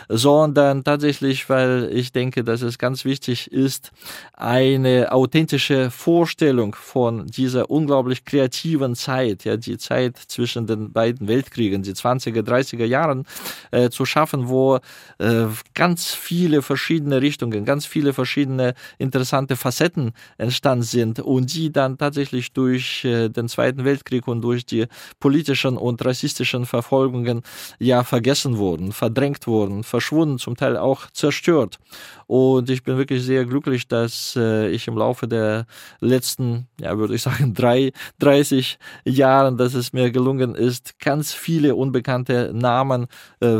sondern 0.09 0.85
tatsächlich, 0.85 1.49
weil 1.49 1.91
ich 1.93 2.13
denke, 2.13 2.45
dass 2.45 2.63
es 2.63 2.79
ganz 2.79 3.05
wichtig 3.05 3.53
ist, 3.53 3.93
eine 4.33 5.13
authentische 5.13 5.91
Vorstellung 5.91 6.75
von 6.75 7.27
dieser 7.27 7.71
unglaublich 7.71 8.25
kreativen 8.25 8.95
Zeit, 8.95 9.45
ja, 9.45 9.57
die 9.57 9.79
Zeit 9.79 10.17
zwischen 10.17 10.67
den 10.67 10.93
beiden 10.93 11.29
Weltkriegen, 11.29 11.83
die 11.83 11.93
20er, 11.93 12.43
30er 12.43 12.85
Jahren, 12.85 13.25
äh, 13.71 13.91
zu 13.91 14.05
schaffen, 14.05 14.49
wo 14.49 14.77
äh, 15.19 15.47
ganz 15.75 16.15
viele 16.15 16.63
verschiedene 16.63 17.21
Richtungen, 17.21 17.65
ganz 17.65 17.87
viele 17.87 18.13
verschiedene 18.13 18.75
interessante 18.99 19.57
Facetten 19.57 20.13
entstanden 20.39 20.83
sind 20.83 21.21
und 21.21 21.55
die 21.55 21.73
dann 21.73 21.99
tatsächlich 21.99 22.53
durch 22.53 23.05
äh, 23.05 23.29
den 23.29 23.49
Zweiten 23.49 23.85
Weltkrieg 23.85 24.27
und 24.29 24.43
durch 24.43 24.67
die 24.67 24.87
politischen 25.21 25.77
und 25.77 26.05
rassistischen 26.05 26.67
Verfolgungen 26.67 26.86
Verfolgungen 26.87 27.43
ja 27.81 28.05
vergessen 28.05 28.59
wurden, 28.59 28.93
verdrängt 28.93 29.47
wurden, 29.49 29.83
verschwunden, 29.83 30.39
zum 30.39 30.57
Teil 30.57 30.77
auch 30.77 31.11
zerstört. 31.11 31.79
Und 32.27 32.71
ich 32.71 32.83
bin 32.83 32.97
wirklich 32.97 33.23
sehr 33.23 33.45
glücklich, 33.45 33.87
dass 33.87 34.35
äh, 34.37 34.69
ich 34.69 34.89
im 34.89 34.97
Laufe 34.97 35.29
der 35.29 35.67
letzten, 36.01 36.67
ja, 36.81 36.99
würde 36.99 37.15
ich 37.15 37.23
sagen, 37.23 37.55
drei, 37.55 37.93
30 38.19 38.79
Jahren, 39.05 39.57
dass 39.57 39.75
es 39.75 39.93
mir 39.93 40.11
gelungen 40.11 40.55
ist, 40.55 40.99
ganz 40.99 41.33
viele 41.33 41.77
unbekannte 41.77 42.51
Namen 42.53 43.07
äh, 43.41 43.59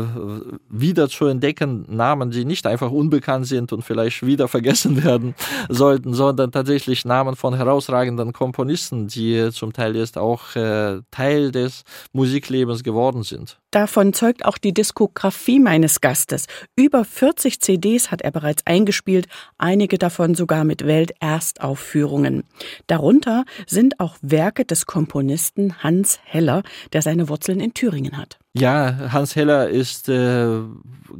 wieder 0.69 1.07
zu 1.07 1.27
entdecken. 1.27 1.85
Namen, 1.87 2.31
die 2.31 2.43
nicht 2.43 2.67
einfach 2.67 2.91
unbekannt 2.91 3.47
sind 3.47 3.71
und 3.71 3.83
vielleicht 3.83 4.25
wieder 4.25 4.47
vergessen 4.57 5.03
werden 5.03 5.33
sollten, 5.69 6.13
sondern 6.13 6.51
tatsächlich 6.51 7.05
Namen 7.05 7.35
von 7.35 7.55
herausragenden 7.55 8.33
Komponisten, 8.33 9.07
die 9.07 9.49
zum 9.51 9.71
Teil 9.71 9.95
jetzt 9.95 10.17
auch 10.17 10.55
äh, 10.55 11.01
Teil 11.11 11.51
des 11.51 11.83
Musiklebens 12.11 12.83
geworden 12.83 13.23
sind. 13.23 13.57
Davon 13.71 14.13
zeugt 14.13 14.45
auch 14.45 14.57
die 14.57 14.73
Diskografie 14.73 15.59
meines 15.59 16.01
Gastes. 16.01 16.47
Über 16.75 17.05
40 17.05 17.61
CDs 17.61 18.11
hat 18.11 18.21
er 18.21 18.31
bereits 18.31 18.56
eingespielt, 18.65 19.27
einige 19.57 19.97
davon 19.97 20.33
sogar 20.33 20.63
mit 20.63 20.85
Welterstaufführungen. 20.85 22.43
Darunter 22.87 23.45
sind 23.65 23.99
auch 23.99 24.17
Werke 24.21 24.65
des 24.65 24.85
Komponisten 24.85 25.83
Hans 25.83 26.19
Heller, 26.23 26.63
der 26.93 27.01
seine 27.01 27.29
Wurzeln 27.29 27.59
in 27.59 27.73
Thüringen 27.73 28.17
hat. 28.17 28.39
Ja, 28.59 29.11
Hans 29.11 29.35
Heller 29.35 29.69
ist, 29.69 30.09
äh, 30.09 30.47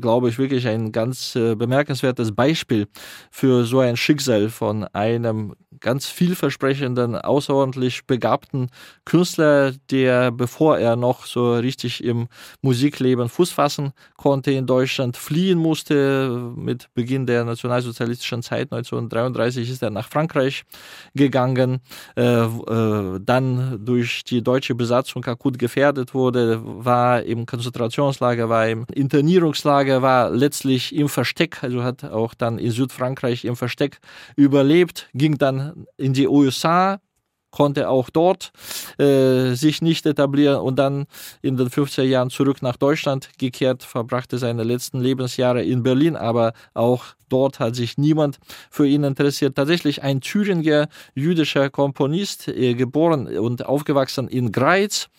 glaube 0.02 0.30
ich, 0.30 0.40
wirklich 0.40 0.68
ein 0.68 0.92
ganz 0.92 1.36
äh, 1.36 1.54
bemerkenswertes 1.56 2.32
Beispiel 2.34 2.88
für 3.30 3.64
so 3.64 3.80
ein 3.80 3.96
Schicksal 3.96 4.50
von 4.50 4.86
einem 4.86 5.54
ganz 5.80 6.08
vielversprechenden, 6.08 7.16
außerordentlich 7.16 8.06
begabten 8.06 8.70
Künstler, 9.06 9.74
der, 9.92 10.32
bevor 10.32 10.78
er 10.78 10.96
noch 10.96 11.26
so 11.26 11.56
richtig 11.56 12.04
im 12.04 12.28
Musikleben 12.62 13.30
Fuß 13.30 13.52
fassen 13.52 13.92
konnte, 14.16 14.52
in 14.52 14.66
Deutschland 14.66 15.18
fliehen 15.18 15.58
musste. 15.58 16.52
Mit 16.56 16.88
Beginn 16.94 17.26
der 17.26 17.44
nationalsozialistischen 17.44 18.44
Zeit 18.44 18.72
1933 18.72 19.70
ist 19.70 19.84
er 19.84 19.90
nach 19.90 20.10
Frankreich 20.10 20.64
gegangen, 21.14 21.80
äh, 22.16 22.24
äh, 22.24 23.20
dann 23.22 23.86
durch 23.86 24.24
die 24.24 24.42
deutsche 24.42 24.76
Besatzung 24.76 25.24
akut 25.26 25.60
gefährdet 25.60 26.14
wurde, 26.14 26.62
war 26.64 27.24
im 27.28 27.46
Konzentrationslager, 27.46 28.50
war 28.50 28.68
im 28.68 28.86
Internierungslager, 28.94 30.02
war 30.02 30.30
letztlich 30.30 30.96
im 30.96 31.10
Versteck, 31.10 31.64
also 31.64 31.84
hat 31.84 32.04
auch 32.04 32.34
dann 32.34 32.58
in 32.58 32.72
Südfrankreich 32.72 33.46
im 33.46 33.56
Versteck 33.56 34.00
überlebt, 34.36 35.10
ging 35.14 35.38
dann 35.38 35.86
in 35.98 36.14
die 36.14 36.28
USA, 36.28 37.00
konnte 37.52 37.90
auch 37.90 38.10
dort 38.10 38.52
äh, 39.00 39.54
sich 39.54 39.82
nicht 39.82 40.06
etablieren 40.06 40.60
und 40.60 40.78
dann 40.78 41.06
in 41.42 41.58
den 41.58 41.70
50er 41.70 42.04
Jahren 42.04 42.30
zurück 42.30 42.62
nach 42.62 42.78
Deutschland 42.78 43.30
gekehrt, 43.38 43.84
verbrachte 43.84 44.38
seine 44.38 44.64
letzten 44.64 45.00
Lebensjahre 45.00 45.64
in 45.64 45.84
Berlin, 45.84 46.16
aber 46.16 46.54
auch 46.74 47.17
Dort 47.30 47.60
hat 47.60 47.76
sich 47.76 47.98
niemand 47.98 48.40
für 48.70 48.88
ihn 48.88 49.04
interessiert. 49.04 49.56
Tatsächlich 49.56 50.04
ein 50.04 50.22
Thüringer 50.22 50.88
jüdischer 51.14 51.70
Komponist, 51.70 52.48
äh, 52.48 52.74
geboren 52.74 53.28
und 53.38 53.66
aufgewachsen 53.66 54.28
in 54.28 54.52
Greiz, 54.52 55.10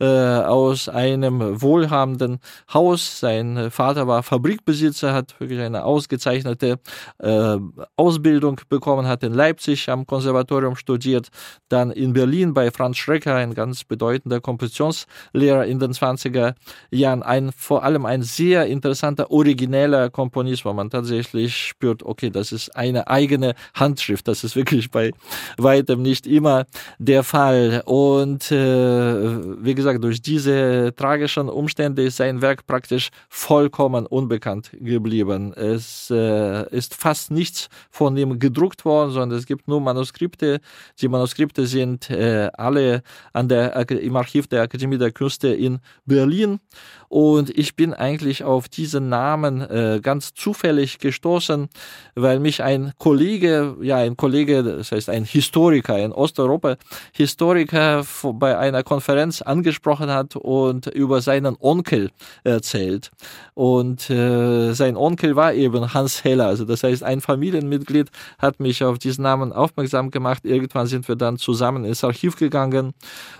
äh, 0.00 0.06
aus 0.06 0.88
einem 0.88 1.60
wohlhabenden 1.60 2.38
Haus. 2.72 3.20
Sein 3.20 3.70
Vater 3.70 4.06
war 4.06 4.22
Fabrikbesitzer, 4.22 5.12
hat 5.12 5.38
wirklich 5.40 5.60
eine 5.60 5.84
ausgezeichnete 5.84 6.78
äh, 7.18 7.56
Ausbildung 7.96 8.60
bekommen, 8.68 9.06
hat 9.06 9.22
in 9.22 9.34
Leipzig 9.34 9.88
am 9.88 10.06
Konservatorium 10.06 10.76
studiert, 10.76 11.28
dann 11.68 11.90
in 11.90 12.12
Berlin 12.12 12.54
bei 12.54 12.70
Franz 12.70 12.96
Schrecker, 12.96 13.34
ein 13.34 13.54
ganz 13.54 13.84
bedeutender 13.84 14.40
Kompositionslehrer 14.40 15.66
in 15.66 15.78
den 15.78 15.92
20er 15.92 16.54
Jahren. 16.90 17.22
Ein, 17.22 17.52
vor 17.52 17.82
allem 17.82 18.06
ein 18.06 18.22
sehr 18.22 18.66
interessanter, 18.66 19.30
origineller 19.30 20.10
Komponist, 20.10 20.64
wo 20.64 20.72
man 20.72 20.90
tatsächlich 20.90 21.57
spürt, 21.58 22.02
okay, 22.02 22.30
das 22.30 22.52
ist 22.52 22.74
eine 22.76 23.08
eigene 23.08 23.54
Handschrift. 23.74 24.28
Das 24.28 24.44
ist 24.44 24.56
wirklich 24.56 24.90
bei 24.90 25.12
weitem 25.56 26.02
nicht 26.02 26.26
immer 26.26 26.66
der 26.98 27.22
Fall. 27.22 27.82
Und 27.84 28.50
äh, 28.50 29.64
wie 29.64 29.74
gesagt, 29.74 30.02
durch 30.02 30.22
diese 30.22 30.92
tragischen 30.96 31.48
Umstände 31.48 32.02
ist 32.02 32.16
sein 32.16 32.40
Werk 32.42 32.66
praktisch 32.66 33.10
vollkommen 33.28 34.06
unbekannt 34.06 34.70
geblieben. 34.80 35.52
Es 35.54 36.10
äh, 36.10 36.68
ist 36.70 36.94
fast 36.94 37.30
nichts 37.30 37.68
von 37.90 38.16
ihm 38.16 38.38
gedruckt 38.38 38.84
worden, 38.84 39.10
sondern 39.12 39.38
es 39.38 39.46
gibt 39.46 39.68
nur 39.68 39.80
Manuskripte. 39.80 40.60
Die 41.00 41.08
Manuskripte 41.08 41.66
sind 41.66 42.10
äh, 42.10 42.50
alle 42.54 43.02
an 43.32 43.48
der, 43.48 43.88
im 43.90 44.16
Archiv 44.16 44.46
der 44.46 44.62
Akademie 44.62 44.98
der 44.98 45.12
Künste 45.12 45.48
in 45.48 45.80
Berlin. 46.06 46.60
Und 47.08 47.50
ich 47.50 47.74
bin 47.74 47.94
eigentlich 47.94 48.44
auf 48.44 48.68
diesen 48.68 49.08
Namen 49.08 49.62
äh, 49.62 50.00
ganz 50.02 50.34
zufällig 50.34 50.98
gestoßen, 50.98 51.68
weil 52.14 52.38
mich 52.38 52.62
ein 52.62 52.92
Kollege, 52.98 53.76
ja, 53.80 53.96
ein 53.96 54.16
Kollege, 54.16 54.62
das 54.62 54.92
heißt 54.92 55.08
ein 55.08 55.24
Historiker, 55.24 55.94
ein 55.94 56.12
Osteuropa-Historiker 56.12 58.04
bei 58.34 58.58
einer 58.58 58.82
Konferenz 58.82 59.40
angesprochen 59.40 60.10
hat 60.10 60.36
und 60.36 60.86
über 60.86 61.22
seinen 61.22 61.56
Onkel 61.60 62.10
erzählt. 62.44 63.10
Und 63.54 64.10
äh, 64.10 64.72
sein 64.74 64.96
Onkel 64.96 65.34
war 65.34 65.54
eben 65.54 65.94
Hans 65.94 66.24
Heller. 66.24 66.46
Also 66.46 66.64
das 66.64 66.82
heißt, 66.82 67.02
ein 67.02 67.20
Familienmitglied 67.20 68.10
hat 68.38 68.60
mich 68.60 68.84
auf 68.84 68.98
diesen 68.98 69.22
Namen 69.22 69.52
aufmerksam 69.52 70.10
gemacht. 70.10 70.44
Irgendwann 70.44 70.86
sind 70.86 71.08
wir 71.08 71.16
dann 71.16 71.38
zusammen 71.38 71.84
ins 71.84 72.04
Archiv 72.04 72.36
gegangen 72.36 72.92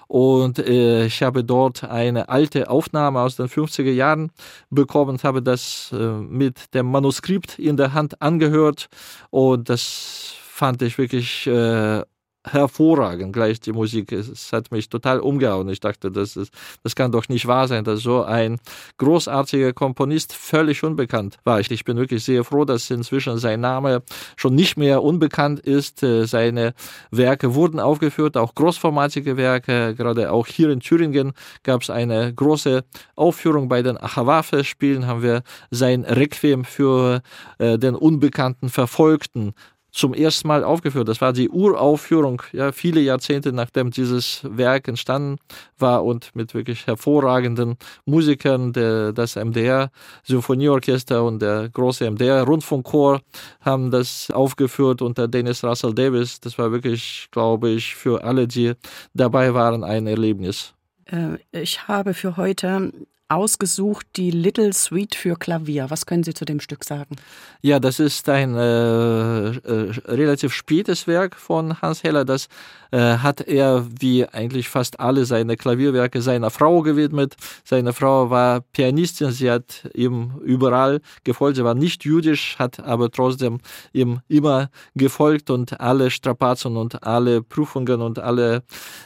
Und 0.08 0.58
äh, 0.58 1.04
ich 1.04 1.22
habe 1.22 1.44
dort 1.44 1.84
eine 1.84 2.30
alte 2.30 2.70
Aufnahme 2.70 3.20
aus 3.20 3.36
den 3.36 3.48
50er 3.58 3.92
Jahren 3.92 4.30
bekommen 4.70 5.18
habe 5.22 5.42
das 5.42 5.92
äh, 5.92 5.96
mit 5.96 6.74
dem 6.74 6.86
Manuskript 6.86 7.58
in 7.58 7.76
der 7.76 7.92
Hand 7.92 8.20
angehört. 8.22 8.88
Und 9.30 9.68
das 9.68 10.34
fand 10.48 10.82
ich 10.82 10.98
wirklich 10.98 11.46
äh, 11.46 12.02
hervorragend 12.52 13.32
gleich 13.32 13.60
die 13.60 13.72
Musik. 13.72 14.12
Es 14.12 14.52
hat 14.52 14.70
mich 14.70 14.88
total 14.88 15.20
umgehauen. 15.20 15.68
Ich 15.68 15.80
dachte, 15.80 16.10
das, 16.10 16.36
ist, 16.36 16.52
das 16.82 16.94
kann 16.94 17.12
doch 17.12 17.28
nicht 17.28 17.46
wahr 17.46 17.68
sein, 17.68 17.84
dass 17.84 18.00
so 18.00 18.22
ein 18.22 18.58
großartiger 18.98 19.72
Komponist 19.72 20.32
völlig 20.34 20.82
unbekannt 20.84 21.38
war. 21.44 21.60
Ich 21.60 21.84
bin 21.84 21.96
wirklich 21.96 22.24
sehr 22.24 22.44
froh, 22.44 22.64
dass 22.64 22.90
inzwischen 22.90 23.38
sein 23.38 23.60
Name 23.60 24.02
schon 24.36 24.54
nicht 24.54 24.76
mehr 24.76 25.02
unbekannt 25.02 25.60
ist. 25.60 26.02
Äh, 26.02 26.26
seine 26.26 26.74
Werke 27.10 27.54
wurden 27.54 27.80
aufgeführt, 27.80 28.36
auch 28.36 28.54
großformatige 28.54 29.36
Werke. 29.36 29.94
Gerade 29.96 30.32
auch 30.32 30.46
hier 30.46 30.70
in 30.70 30.80
Thüringen 30.80 31.32
gab 31.62 31.82
es 31.82 31.90
eine 31.90 32.32
große 32.34 32.84
Aufführung 33.16 33.68
bei 33.68 33.82
den 33.82 33.98
Achawa-Festspielen. 33.98 35.06
Haben 35.06 35.22
wir 35.22 35.42
sein 35.70 36.04
Requiem 36.04 36.64
für 36.64 37.22
äh, 37.58 37.78
den 37.78 37.94
unbekannten 37.94 38.68
Verfolgten 38.68 39.54
zum 39.98 40.14
ersten 40.14 40.46
Mal 40.46 40.62
aufgeführt. 40.62 41.08
Das 41.08 41.20
war 41.20 41.32
die 41.32 41.48
Uraufführung, 41.48 42.40
ja, 42.52 42.70
viele 42.70 43.00
Jahrzehnte 43.00 43.52
nachdem 43.52 43.90
dieses 43.90 44.42
Werk 44.48 44.86
entstanden 44.86 45.38
war 45.76 46.04
und 46.04 46.34
mit 46.36 46.54
wirklich 46.54 46.86
hervorragenden 46.86 47.76
Musikern, 48.04 48.72
der, 48.72 49.12
das 49.12 49.34
MDR 49.34 49.90
Symphonieorchester 50.22 51.24
und 51.24 51.42
der 51.42 51.68
große 51.68 52.08
MDR 52.08 52.44
Rundfunkchor 52.44 53.20
haben 53.60 53.90
das 53.90 54.30
aufgeführt 54.30 55.02
unter 55.02 55.26
Dennis 55.26 55.64
Russell 55.64 55.94
Davis. 55.94 56.38
Das 56.38 56.58
war 56.58 56.70
wirklich, 56.70 57.26
glaube 57.32 57.70
ich, 57.70 57.96
für 57.96 58.22
alle, 58.22 58.46
die 58.46 58.74
dabei 59.14 59.52
waren, 59.52 59.82
ein 59.82 60.06
Erlebnis. 60.06 60.74
Äh, 61.06 61.38
ich 61.50 61.88
habe 61.88 62.14
für 62.14 62.36
heute 62.36 62.92
ausgesucht, 63.28 64.06
die 64.16 64.30
Little 64.30 64.72
Suite 64.72 65.14
für 65.14 65.36
Klavier. 65.36 65.90
Was 65.90 66.06
können 66.06 66.24
Sie 66.24 66.32
zu 66.32 66.44
dem 66.44 66.60
Stück 66.60 66.84
sagen? 66.84 67.16
Ja, 67.60 67.78
das 67.78 68.00
ist 68.00 68.28
ein 68.28 68.54
äh, 68.54 69.48
äh, 69.50 69.90
relativ 70.06 70.54
spätes 70.54 71.06
Werk 71.06 71.36
von 71.36 71.80
Hans 71.82 72.02
Heller. 72.02 72.24
Das 72.24 72.48
äh, 72.90 73.18
hat 73.18 73.42
er, 73.42 73.86
wie 74.00 74.26
eigentlich 74.26 74.68
fast 74.68 74.98
alle 74.98 75.26
seine 75.26 75.56
Klavierwerke, 75.56 76.22
seiner 76.22 76.50
Frau 76.50 76.80
gewidmet. 76.82 77.36
Seine 77.64 77.92
Frau 77.92 78.30
war 78.30 78.62
Pianistin, 78.72 79.30
sie 79.30 79.50
hat 79.50 79.88
ihm 79.94 80.40
überall 80.42 81.00
gefolgt. 81.24 81.56
Sie 81.56 81.64
war 81.64 81.74
nicht 81.74 82.04
jüdisch, 82.04 82.56
hat 82.58 82.80
aber 82.80 83.10
trotzdem 83.10 83.58
ihm 83.92 84.20
immer 84.28 84.70
gefolgt 84.94 85.50
und 85.50 85.80
alle 85.80 86.10
Strapazen 86.10 86.76
und 86.76 87.02
alle 87.02 87.42
Prüfungen 87.42 88.00
und 88.00 88.18
alle 88.18 88.62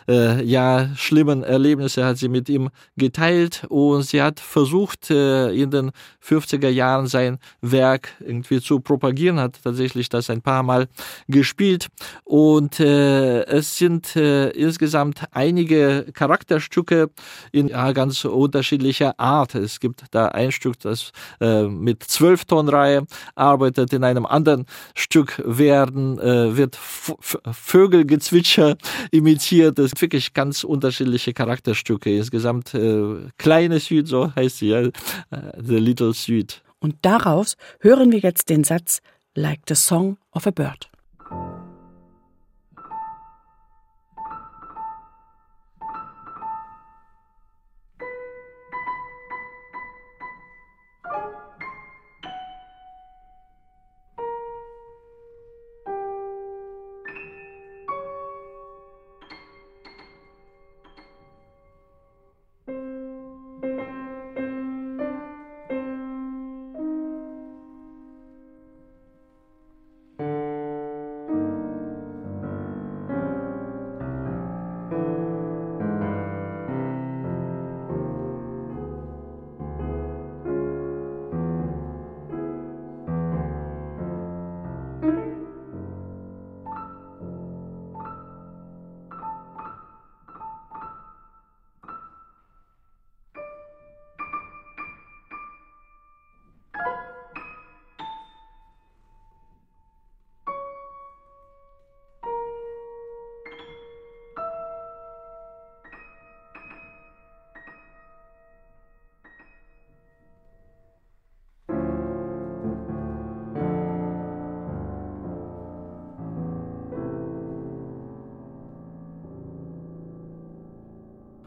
äh, 0.08 0.44
ja 0.44 0.90
schlimmen 0.94 1.42
Erlebnisse 1.42 2.04
hat 2.04 2.18
sie 2.18 2.28
mit 2.28 2.48
ihm 2.48 2.70
geteilt 2.96 3.64
und 3.68 4.11
sie 4.12 4.22
hat 4.22 4.38
versucht, 4.38 5.10
äh, 5.10 5.50
in 5.50 5.70
den 5.70 5.90
50er 6.24 6.68
Jahren 6.68 7.08
sein 7.08 7.38
Werk 7.62 8.10
irgendwie 8.20 8.60
zu 8.60 8.78
propagieren, 8.78 9.40
hat 9.40 9.58
tatsächlich 9.64 10.08
das 10.08 10.30
ein 10.30 10.42
paar 10.42 10.62
Mal 10.62 10.86
gespielt 11.28 11.88
und 12.24 12.78
äh, 12.78 13.42
es 13.44 13.78
sind 13.78 14.14
äh, 14.14 14.50
insgesamt 14.50 15.24
einige 15.32 16.06
Charakterstücke 16.12 17.10
in 17.52 17.68
ganz 17.68 18.24
unterschiedlicher 18.24 19.18
Art. 19.18 19.54
Es 19.54 19.80
gibt 19.80 20.04
da 20.10 20.28
ein 20.28 20.52
Stück, 20.52 20.78
das 20.80 21.12
mit 21.40 22.02
Zwölftonreihe 22.02 23.06
arbeitet, 23.34 23.92
in 23.92 24.04
einem 24.04 24.26
anderen 24.26 24.66
Stück 24.94 25.40
werden, 25.44 26.18
wird 26.18 26.76
Vögelgezwitscher 26.76 28.76
imitiert. 29.10 29.78
Es 29.78 29.90
sind 29.90 30.02
wirklich 30.02 30.34
ganz 30.34 30.64
unterschiedliche 30.64 31.32
Charakterstücke. 31.32 32.14
Insgesamt 32.14 32.76
kleine 33.38 33.80
Süd 33.80 34.01
Süd, 34.02 34.08
so 34.08 34.34
heißt 34.34 34.58
sie 34.58 34.68
ja, 34.68 34.82
äh, 34.82 34.90
The 35.58 35.76
Little 35.76 36.12
Süd. 36.12 36.62
Und 36.80 36.96
daraus 37.02 37.56
hören 37.80 38.12
wir 38.12 38.18
jetzt 38.18 38.48
den 38.48 38.64
Satz 38.64 39.00
Like 39.34 39.60
the 39.68 39.74
Song 39.74 40.18
of 40.32 40.46
a 40.46 40.50
Bird. 40.50 40.91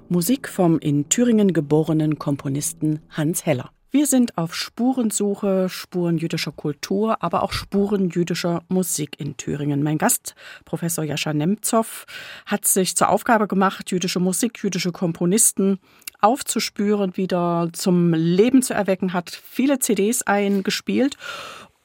Musik 0.08 0.48
vom 0.48 0.78
in 0.78 1.10
Thüringen 1.10 1.52
geborenen 1.52 2.20
Komponisten 2.20 3.00
Hans 3.10 3.46
Heller. 3.46 3.72
Wir 3.90 4.06
sind 4.06 4.38
auf 4.38 4.54
Spurensuche, 4.54 5.68
Spuren 5.68 6.18
jüdischer 6.18 6.52
Kultur, 6.52 7.24
aber 7.24 7.42
auch 7.42 7.52
Spuren 7.52 8.10
jüdischer 8.10 8.62
Musik 8.68 9.20
in 9.20 9.36
Thüringen. 9.38 9.82
Mein 9.82 9.98
Gast, 9.98 10.36
Professor 10.64 11.04
Jascha 11.04 11.34
Nemzow, 11.34 12.06
hat 12.46 12.66
sich 12.66 12.96
zur 12.96 13.10
Aufgabe 13.10 13.48
gemacht, 13.48 13.90
jüdische 13.92 14.20
Musik, 14.20 14.62
jüdische 14.62 14.92
Komponisten 14.92 15.80
aufzuspüren, 16.22 17.18
wieder 17.18 17.70
zum 17.74 18.14
Leben 18.14 18.62
zu 18.62 18.74
erwecken, 18.74 19.14
hat 19.14 19.30
viele 19.30 19.80
CDs 19.80 20.22
eingespielt 20.22 21.18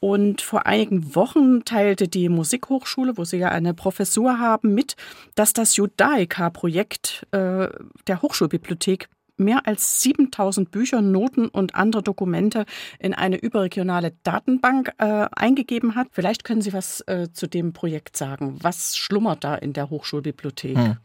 und 0.01 0.41
vor 0.41 0.65
einigen 0.65 1.15
Wochen 1.15 1.63
teilte 1.63 2.07
die 2.07 2.27
Musikhochschule, 2.27 3.17
wo 3.17 3.23
sie 3.23 3.37
ja 3.37 3.49
eine 3.49 3.75
Professur 3.75 4.39
haben, 4.39 4.73
mit, 4.73 4.95
dass 5.35 5.53
das 5.53 5.75
Judaica-Projekt 5.75 7.27
äh, 7.31 7.67
der 8.07 8.21
Hochschulbibliothek 8.23 9.09
mehr 9.37 9.67
als 9.67 10.01
7000 10.01 10.71
Bücher, 10.71 11.01
Noten 11.01 11.47
und 11.47 11.75
andere 11.75 12.03
Dokumente 12.03 12.65
in 12.99 13.13
eine 13.13 13.37
überregionale 13.37 14.13
Datenbank 14.23 14.91
äh, 14.97 15.27
eingegeben 15.31 15.95
hat. 15.95 16.07
Vielleicht 16.11 16.43
können 16.43 16.61
Sie 16.61 16.73
was 16.73 17.01
äh, 17.07 17.29
zu 17.33 17.47
dem 17.47 17.73
Projekt 17.73 18.17
sagen. 18.17 18.57
Was 18.61 18.95
schlummert 18.97 19.43
da 19.43 19.55
in 19.55 19.73
der 19.73 19.89
Hochschulbibliothek? 19.89 20.77
Hm. 20.77 20.97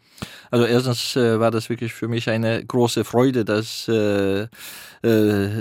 Also 0.50 0.64
erstens 0.64 1.16
äh, 1.16 1.38
war 1.38 1.50
das 1.50 1.68
wirklich 1.68 1.92
für 1.92 2.08
mich 2.08 2.30
eine 2.30 2.64
große 2.64 3.04
Freude, 3.04 3.44
dass 3.44 3.88
äh, 3.88 4.42
äh, 4.42 4.48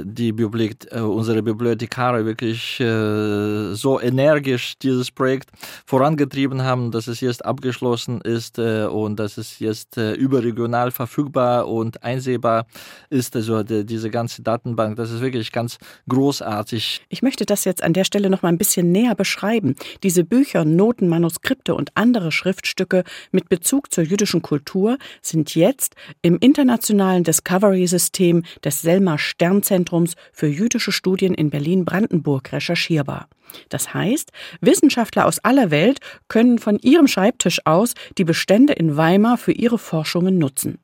die 0.03 0.31
Bibliothek, 0.31 0.91
äh, 0.91 0.99
unsere 0.99 1.43
Bibliothekare 1.43 2.25
wirklich 2.25 2.75
so 2.75 3.99
energisch 4.01 4.77
dieses 4.79 5.11
Projekt 5.11 5.49
vorangetrieben 5.85 6.63
haben, 6.63 6.91
dass 6.91 7.07
es 7.07 7.21
jetzt 7.21 7.43
abgeschlossen 7.45 8.21
ist 8.21 8.59
und 8.59 9.17
dass 9.17 9.37
es 9.37 9.59
jetzt 9.59 9.97
überregional 9.97 10.91
verfügbar 10.91 11.67
und 11.67 12.03
einsehbar 12.03 12.64
ist. 13.09 13.35
Also 13.35 13.63
die, 13.63 13.85
diese 13.85 14.09
ganze 14.09 14.41
Datenbank, 14.41 14.95
das 14.95 15.11
ist 15.11 15.21
wirklich 15.21 15.51
ganz 15.51 15.77
großartig. 16.09 17.01
Ich 17.09 17.21
möchte 17.21 17.45
das 17.45 17.65
jetzt 17.65 17.83
an 17.83 17.93
der 17.93 18.03
Stelle 18.03 18.29
noch 18.29 18.41
mal 18.41 18.49
ein 18.49 18.57
bisschen 18.57 18.91
näher 18.91 19.15
beschreiben. 19.15 19.75
Diese 20.03 20.23
Bücher, 20.23 20.65
Noten, 20.65 21.07
Manuskripte 21.07 21.75
und 21.75 21.91
andere 21.95 22.31
Schriftstücke 22.31 23.03
mit 23.31 23.49
Bezug 23.49 23.91
zur 23.93 24.03
jüdischen 24.03 24.41
Kultur 24.41 24.97
sind 25.21 25.55
jetzt 25.55 25.95
im 26.21 26.37
internationalen 26.39 27.23
Discovery-System 27.23 28.43
des 28.63 28.81
Selma 28.81 29.17
Sternzentrums 29.17 30.15
für 30.33 30.47
jüdische 30.47 30.91
Studien 30.91 31.33
in 31.33 31.49
Berlin-Brandenburg 31.49 32.51
recherchierbar. 32.51 33.27
Das 33.69 33.93
heißt, 33.93 34.31
Wissenschaftler 34.61 35.25
aus 35.25 35.39
aller 35.39 35.71
Welt 35.71 35.99
können 36.27 36.59
von 36.59 36.79
ihrem 36.79 37.07
Schreibtisch 37.07 37.61
aus 37.65 37.93
die 38.17 38.23
Bestände 38.23 38.73
in 38.73 38.97
Weimar 38.97 39.37
für 39.37 39.51
ihre 39.51 39.77
Forschungen 39.77 40.37
nutzen. 40.37 40.79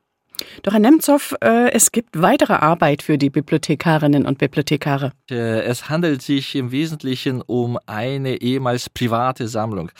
Doch 0.64 0.74
Herr 0.74 0.80
Nemzow, 0.80 1.36
äh, 1.42 1.72
es 1.72 1.92
gibt 1.92 2.22
weitere 2.22 2.54
Arbeit 2.54 3.02
für 3.02 3.18
die 3.18 3.30
Bibliothekarinnen 3.30 4.26
und 4.26 4.38
Bibliothekare. 4.38 5.12
Äh, 5.30 5.62
es 5.64 5.90
handelt 5.90 6.22
sich 6.22 6.56
im 6.56 6.72
Wesentlichen 6.72 7.42
um 7.42 7.78
eine 7.86 8.42
ehemals 8.42 8.90
private 8.90 9.48
Sammlung. 9.48 9.92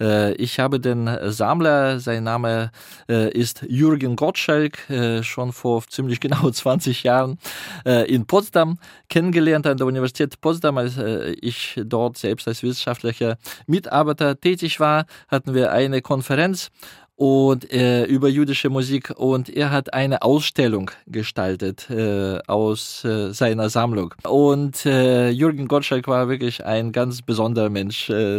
Äh, 0.00 0.34
ich 0.34 0.58
habe 0.58 0.80
den 0.80 1.08
Sammler, 1.30 2.00
sein 2.00 2.24
Name 2.24 2.70
ist 3.06 3.64
Jürgen 3.68 4.16
Gottschalk, 4.16 4.78
schon 5.22 5.52
vor 5.52 5.82
ziemlich 5.88 6.20
genau 6.20 6.50
20 6.50 7.02
Jahren 7.02 7.38
in 7.84 8.26
Potsdam 8.26 8.78
kennengelernt 9.08 9.66
an 9.66 9.76
der 9.76 9.86
Universität 9.86 10.40
Potsdam, 10.40 10.78
als 10.78 10.98
ich 11.40 11.80
dort 11.84 12.16
selbst 12.18 12.48
als 12.48 12.62
wissenschaftlicher 12.62 13.38
Mitarbeiter 13.66 14.38
tätig 14.38 14.80
war, 14.80 15.06
hatten 15.28 15.54
wir 15.54 15.72
eine 15.72 16.02
Konferenz 16.02 16.70
und 17.16 17.72
äh, 17.72 18.04
über 18.04 18.28
jüdische 18.28 18.70
Musik. 18.70 19.10
Und 19.16 19.48
er 19.48 19.70
hat 19.70 19.92
eine 19.94 20.22
Ausstellung 20.22 20.90
gestaltet 21.06 21.90
äh, 21.90 22.38
aus 22.46 23.04
äh, 23.04 23.32
seiner 23.32 23.70
Sammlung. 23.70 24.14
Und 24.28 24.84
äh, 24.86 25.30
Jürgen 25.30 25.66
Gottschalk 25.66 26.06
war 26.06 26.28
wirklich 26.28 26.64
ein 26.64 26.92
ganz 26.92 27.22
besonderer 27.22 27.70
Mensch 27.70 28.10
äh, 28.10 28.38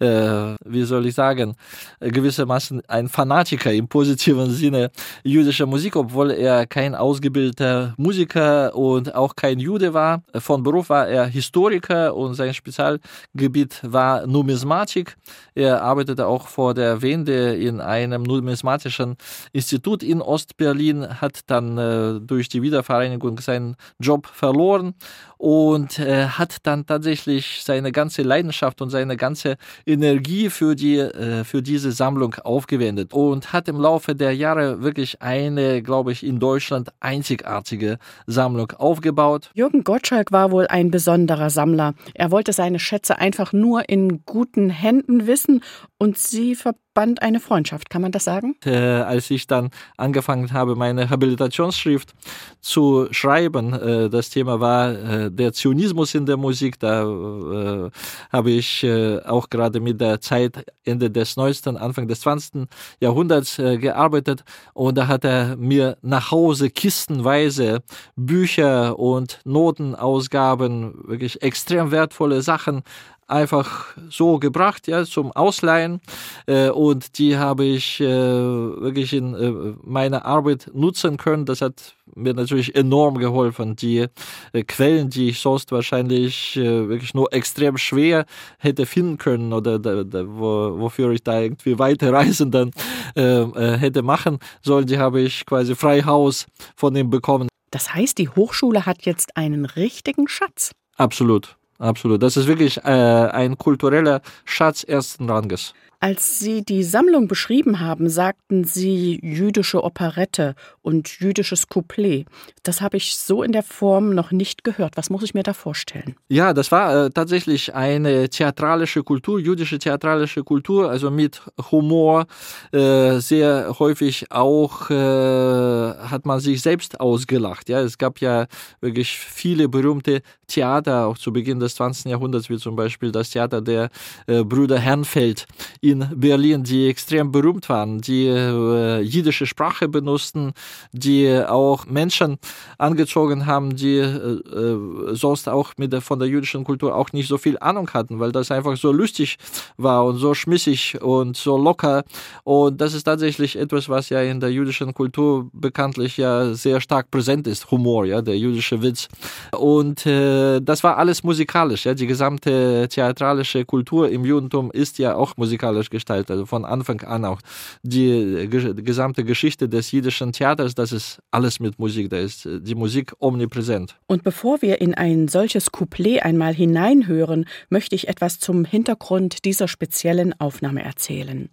äh, 0.00 0.56
wie 0.64 0.82
soll 0.84 1.06
ich 1.06 1.14
sagen 1.14 1.56
gewissermaßen 2.00 2.82
ein 2.88 3.08
Fanatiker 3.08 3.72
im 3.72 3.88
positiven 3.88 4.50
Sinne 4.50 4.90
jüdischer 5.24 5.66
Musik 5.66 5.96
obwohl 5.96 6.30
er 6.30 6.66
kein 6.66 6.94
ausgebildeter 6.94 7.94
Musiker 7.96 8.74
und 8.74 9.14
auch 9.14 9.34
kein 9.36 9.58
Jude 9.58 9.94
war. 9.94 10.22
Von 10.36 10.62
Beruf 10.62 10.90
war 10.90 11.08
er 11.08 11.26
Historiker 11.26 12.14
und 12.14 12.34
sein 12.34 12.54
Spezialgebiet 12.54 13.80
war 13.82 14.26
Numismatik. 14.26 15.16
Er 15.54 15.82
arbeitete 15.82 16.26
auch 16.26 16.46
vor 16.46 16.74
der 16.74 17.02
Wende 17.02 17.54
in 17.56 17.79
einem 17.80 18.22
numismatischen 18.22 19.16
Institut 19.52 20.02
in 20.02 20.22
Ostberlin, 20.22 21.20
hat 21.20 21.40
dann 21.46 21.78
äh, 21.78 22.20
durch 22.20 22.48
die 22.48 22.62
Wiedervereinigung 22.62 23.38
seinen 23.40 23.76
Job 23.98 24.26
verloren 24.26 24.94
und 25.38 25.98
äh, 25.98 26.26
hat 26.26 26.58
dann 26.64 26.86
tatsächlich 26.86 27.62
seine 27.64 27.92
ganze 27.92 28.22
Leidenschaft 28.22 28.82
und 28.82 28.90
seine 28.90 29.16
ganze 29.16 29.56
Energie 29.86 30.50
für 30.50 30.74
die 30.74 30.98
äh, 30.98 31.44
für 31.44 31.62
diese 31.62 31.92
Sammlung 31.92 32.34
aufgewendet 32.34 33.12
und 33.12 33.52
hat 33.52 33.68
im 33.68 33.80
Laufe 33.80 34.14
der 34.14 34.34
Jahre 34.34 34.82
wirklich 34.82 35.22
eine, 35.22 35.82
glaube 35.82 36.12
ich, 36.12 36.24
in 36.24 36.40
Deutschland 36.40 36.90
einzigartige 37.00 37.98
Sammlung 38.26 38.72
aufgebaut. 38.72 39.50
Jürgen 39.54 39.82
Gottschalk 39.82 40.30
war 40.30 40.50
wohl 40.50 40.66
ein 40.66 40.90
besonderer 40.90 41.50
Sammler. 41.50 41.94
Er 42.14 42.30
wollte 42.30 42.52
seine 42.52 42.78
Schätze 42.78 43.18
einfach 43.18 43.52
nur 43.52 43.88
in 43.88 44.24
guten 44.26 44.68
Händen 44.68 45.26
wissen 45.26 45.62
und 45.98 46.18
sie 46.18 46.54
verband 47.00 47.22
eine 47.22 47.40
Freundschaft. 47.40 47.88
Kann 47.88 48.02
man 48.02 48.12
das 48.12 48.24
sagen? 48.24 48.56
Äh, 48.64 48.76
als 48.76 49.30
ich 49.30 49.46
dann 49.46 49.70
angefangen 49.96 50.52
habe, 50.52 50.76
meine 50.76 51.08
Habilitationsschrift 51.08 52.12
zu 52.60 53.08
schreiben, 53.10 53.72
äh, 53.72 54.10
das 54.10 54.28
Thema 54.28 54.60
war 54.60 54.90
äh, 54.90 55.30
der 55.30 55.52
Zionismus 55.54 56.14
in 56.14 56.26
der 56.26 56.36
Musik. 56.36 56.78
Da 56.78 57.02
äh, 57.04 57.90
habe 58.30 58.50
ich 58.50 58.84
äh, 58.84 59.18
auch 59.20 59.48
gerade 59.48 59.80
mit 59.80 59.98
der 60.00 60.20
Zeit 60.20 60.66
Ende 60.84 61.10
des 61.10 61.36
19., 61.36 61.78
Anfang 61.78 62.06
des 62.06 62.20
20. 62.20 62.68
Jahrhunderts 63.00 63.58
äh, 63.58 63.78
gearbeitet 63.78 64.44
und 64.74 64.98
da 64.98 65.06
hat 65.08 65.24
er 65.24 65.56
mir 65.56 65.96
nach 66.02 66.30
Hause 66.30 66.68
kistenweise 66.68 67.82
Bücher 68.16 68.98
und 68.98 69.40
Notenausgaben, 69.44 70.92
wirklich 71.06 71.40
extrem 71.42 71.90
wertvolle 71.90 72.42
Sachen 72.42 72.82
einfach 73.30 73.86
so 74.08 74.38
gebracht, 74.38 74.86
ja, 74.88 75.04
zum 75.04 75.32
Ausleihen. 75.32 76.00
Äh, 76.46 76.70
und 76.70 77.18
die 77.18 77.36
habe 77.36 77.64
ich 77.64 78.00
äh, 78.00 78.06
wirklich 78.06 79.12
in 79.12 79.34
äh, 79.34 79.74
meiner 79.82 80.24
Arbeit 80.24 80.70
nutzen 80.74 81.16
können. 81.16 81.46
Das 81.46 81.60
hat 81.60 81.94
mir 82.14 82.34
natürlich 82.34 82.74
enorm 82.74 83.18
geholfen. 83.18 83.76
Die 83.76 84.06
äh, 84.52 84.64
Quellen, 84.64 85.10
die 85.10 85.30
ich 85.30 85.40
sonst 85.40 85.72
wahrscheinlich 85.72 86.56
äh, 86.56 86.88
wirklich 86.88 87.14
nur 87.14 87.32
extrem 87.32 87.78
schwer 87.78 88.26
hätte 88.58 88.86
finden 88.86 89.18
können 89.18 89.52
oder 89.52 89.78
da, 89.78 90.04
da, 90.04 90.24
wo, 90.26 90.78
wofür 90.78 91.10
ich 91.12 91.22
da 91.22 91.40
irgendwie 91.40 91.78
weite 91.78 92.12
Reisen 92.12 92.50
dann 92.50 92.70
äh, 93.16 93.42
äh, 93.42 93.78
hätte 93.78 94.02
machen 94.02 94.38
sollen, 94.62 94.86
die 94.86 94.98
habe 94.98 95.20
ich 95.20 95.46
quasi 95.46 95.74
frei 95.74 96.02
Haus 96.02 96.46
von 96.76 96.94
ihm 96.96 97.10
bekommen. 97.10 97.48
Das 97.70 97.94
heißt, 97.94 98.18
die 98.18 98.28
Hochschule 98.28 98.84
hat 98.86 99.02
jetzt 99.06 99.36
einen 99.36 99.64
richtigen 99.64 100.26
Schatz. 100.28 100.72
Absolut. 100.96 101.56
Absolut. 101.80 102.22
Das 102.22 102.36
ist 102.36 102.46
wirklich 102.46 102.76
äh, 102.84 102.90
ein 102.90 103.56
kultureller 103.56 104.20
Schatz 104.44 104.84
ersten 104.84 105.30
Ranges. 105.30 105.72
Als 106.02 106.38
Sie 106.38 106.64
die 106.64 106.82
Sammlung 106.82 107.28
beschrieben 107.28 107.78
haben, 107.78 108.08
sagten 108.08 108.64
Sie 108.64 109.20
jüdische 109.22 109.84
Operette 109.84 110.54
und 110.80 111.20
jüdisches 111.20 111.68
Couplet. 111.68 112.24
Das 112.62 112.80
habe 112.80 112.96
ich 112.96 113.16
so 113.16 113.42
in 113.42 113.52
der 113.52 113.62
Form 113.62 114.14
noch 114.14 114.30
nicht 114.30 114.64
gehört. 114.64 114.96
Was 114.96 115.10
muss 115.10 115.22
ich 115.22 115.34
mir 115.34 115.42
da 115.42 115.52
vorstellen? 115.52 116.16
Ja, 116.30 116.54
das 116.54 116.72
war 116.72 117.04
äh, 117.04 117.10
tatsächlich 117.10 117.74
eine 117.74 118.30
theatralische 118.30 119.02
Kultur, 119.02 119.38
jüdische 119.38 119.78
theatralische 119.78 120.42
Kultur, 120.42 120.88
also 120.88 121.10
mit 121.10 121.42
Humor. 121.70 122.26
Äh, 122.72 123.18
sehr 123.18 123.78
häufig 123.78 124.32
auch 124.32 124.88
äh, 124.88 124.94
hat 124.94 126.24
man 126.24 126.40
sich 126.40 126.62
selbst 126.62 126.98
ausgelacht. 126.98 127.68
Ja, 127.68 127.82
es 127.82 127.98
gab 127.98 128.20
ja 128.20 128.46
wirklich 128.80 129.18
viele 129.18 129.68
berühmte 129.68 130.22
Theater, 130.46 131.06
auch 131.06 131.18
zu 131.18 131.30
Beginn 131.30 131.60
des 131.60 131.74
20. 131.74 132.06
Jahrhunderts, 132.06 132.48
wie 132.48 132.56
zum 132.56 132.74
Beispiel 132.74 133.12
das 133.12 133.28
Theater 133.28 133.60
der 133.60 133.90
äh, 134.26 134.42
Brüder 134.44 134.78
Herrnfeld 134.78 135.46
in 135.90 136.08
Berlin, 136.14 136.62
die 136.62 136.88
extrem 136.88 137.32
berühmt 137.32 137.68
waren, 137.68 138.00
die 138.00 138.26
äh, 138.26 139.00
jiddische 139.00 139.46
Sprache 139.46 139.88
benutzten, 139.88 140.52
die 140.92 141.30
auch 141.46 141.86
Menschen 141.86 142.38
angezogen 142.78 143.46
haben, 143.46 143.76
die 143.76 143.96
äh, 143.96 144.04
äh, 144.04 145.14
sonst 145.14 145.48
auch 145.48 145.72
mit 145.76 145.92
der, 145.92 146.00
von 146.00 146.18
der 146.18 146.28
jüdischen 146.28 146.64
Kultur 146.64 146.94
auch 146.94 147.12
nicht 147.12 147.28
so 147.28 147.38
viel 147.38 147.58
Ahnung 147.58 147.90
hatten, 147.90 148.20
weil 148.20 148.32
das 148.32 148.50
einfach 148.50 148.76
so 148.76 148.92
lustig 148.92 149.36
war 149.76 150.04
und 150.04 150.18
so 150.18 150.34
schmissig 150.34 151.00
und 151.00 151.36
so 151.36 151.56
locker. 151.56 152.04
Und 152.44 152.80
das 152.80 152.94
ist 152.94 153.04
tatsächlich 153.04 153.56
etwas, 153.56 153.88
was 153.88 154.08
ja 154.08 154.20
in 154.20 154.40
der 154.40 154.52
jüdischen 154.52 154.94
Kultur 154.94 155.48
bekanntlich 155.52 156.16
ja 156.16 156.54
sehr 156.54 156.80
stark 156.80 157.10
präsent 157.10 157.46
ist, 157.46 157.70
Humor, 157.70 158.04
ja, 158.06 158.22
der 158.22 158.38
jüdische 158.38 158.82
Witz. 158.82 159.08
Und 159.56 160.06
äh, 160.06 160.60
das 160.60 160.84
war 160.84 160.98
alles 160.98 161.22
musikalisch, 161.22 161.86
ja, 161.86 161.94
die 161.94 162.06
gesamte 162.06 162.88
theatralische 162.88 163.64
Kultur 163.64 164.08
im 164.08 164.24
Judentum 164.24 164.70
ist 164.72 164.98
ja 164.98 165.14
auch 165.14 165.36
musikalisch 165.36 165.79
musikalisch 165.80 165.90
gestaltet, 165.90 166.30
also 166.30 166.46
von 166.46 166.64
Anfang 166.64 167.00
an 167.02 167.24
auch 167.24 167.40
die, 167.82 168.48
die 168.48 168.84
gesamte 168.84 169.24
Geschichte 169.24 169.68
des 169.68 169.90
jiddischen 169.90 170.32
Theaters, 170.32 170.74
das 170.74 170.92
ist 170.92 171.20
alles 171.30 171.60
mit 171.60 171.78
Musik, 171.78 172.10
da 172.10 172.18
ist 172.18 172.46
die 172.46 172.74
Musik 172.74 173.12
omnipräsent. 173.18 173.96
Und 174.06 174.22
bevor 174.22 174.62
wir 174.62 174.80
in 174.80 174.94
ein 174.94 175.28
solches 175.28 175.72
Couplet 175.72 176.22
einmal 176.22 176.54
hineinhören, 176.54 177.46
möchte 177.70 177.94
ich 177.94 178.08
etwas 178.08 178.38
zum 178.38 178.64
Hintergrund 178.64 179.44
dieser 179.44 179.68
speziellen 179.68 180.38
Aufnahme 180.38 180.82
erzählen. 180.82 181.48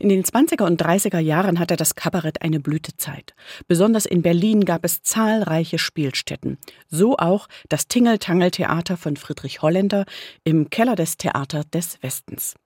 In 0.00 0.08
den 0.08 0.24
20er 0.24 0.64
und 0.64 0.82
30er 0.82 1.20
Jahren 1.20 1.60
hatte 1.60 1.76
das 1.76 1.94
Kabarett 1.94 2.42
eine 2.42 2.58
Blütezeit. 2.58 3.34
Besonders 3.68 4.04
in 4.04 4.20
Berlin 4.20 4.64
gab 4.64 4.84
es 4.84 5.02
zahlreiche 5.02 5.78
Spielstätten. 5.78 6.58
So 6.88 7.16
auch 7.16 7.46
das 7.68 7.86
Tingeltangeltheater 7.86 8.96
von 8.96 9.16
Friedrich 9.16 9.62
Holländer 9.62 10.06
im 10.42 10.70
Keller 10.70 10.96
des 10.96 11.18
Theater 11.18 11.62
des 11.72 12.02
Westens. 12.02 12.56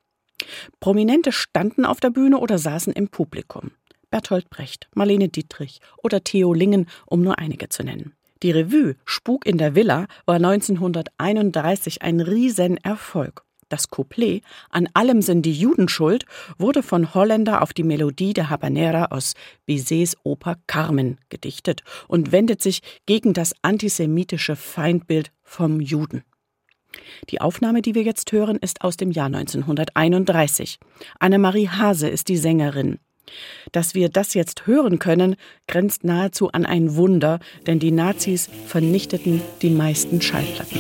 Prominente 0.80 1.32
standen 1.32 1.84
auf 1.84 2.00
der 2.00 2.10
Bühne 2.10 2.38
oder 2.38 2.58
saßen 2.58 2.92
im 2.92 3.08
Publikum. 3.08 3.72
Bertolt 4.10 4.50
Brecht, 4.50 4.88
Marlene 4.94 5.28
Dietrich 5.28 5.80
oder 6.02 6.22
Theo 6.22 6.54
Lingen, 6.54 6.86
um 7.06 7.22
nur 7.22 7.38
einige 7.38 7.68
zu 7.68 7.82
nennen. 7.82 8.14
Die 8.42 8.50
Revue 8.50 8.96
Spuk 9.04 9.46
in 9.46 9.58
der 9.58 9.74
Villa 9.74 10.06
war 10.26 10.36
1931 10.36 12.02
ein 12.02 12.20
Riesenerfolg. 12.20 13.42
Das 13.70 13.88
Couplet 13.88 14.42
An 14.70 14.88
allem 14.94 15.22
sind 15.22 15.42
die 15.42 15.52
Juden 15.52 15.88
schuld 15.88 16.26
wurde 16.58 16.82
von 16.82 17.14
Holländer 17.14 17.62
auf 17.62 17.72
die 17.72 17.82
Melodie 17.82 18.34
der 18.34 18.50
Habanera 18.50 19.06
aus 19.06 19.34
Bizets 19.66 20.16
Oper 20.22 20.58
Carmen 20.66 21.18
gedichtet 21.28 21.82
und 22.06 22.30
wendet 22.30 22.62
sich 22.62 22.82
gegen 23.06 23.32
das 23.32 23.54
antisemitische 23.62 24.56
Feindbild 24.56 25.32
vom 25.42 25.80
Juden. 25.80 26.22
Die 27.30 27.40
Aufnahme, 27.40 27.82
die 27.82 27.94
wir 27.94 28.02
jetzt 28.02 28.32
hören, 28.32 28.58
ist 28.58 28.82
aus 28.82 28.96
dem 28.96 29.10
Jahr 29.10 29.26
1931. 29.26 30.78
Annemarie 31.18 31.68
Hase 31.68 32.08
ist 32.08 32.28
die 32.28 32.36
Sängerin. 32.36 32.98
Dass 33.72 33.94
wir 33.94 34.08
das 34.08 34.34
jetzt 34.34 34.66
hören 34.66 34.98
können, 34.98 35.36
grenzt 35.66 36.04
nahezu 36.04 36.50
an 36.52 36.66
ein 36.66 36.94
Wunder, 36.96 37.40
denn 37.66 37.78
die 37.78 37.90
Nazis 37.90 38.48
vernichteten 38.66 39.40
die 39.62 39.70
meisten 39.70 40.20
Schallplatten. 40.20 40.78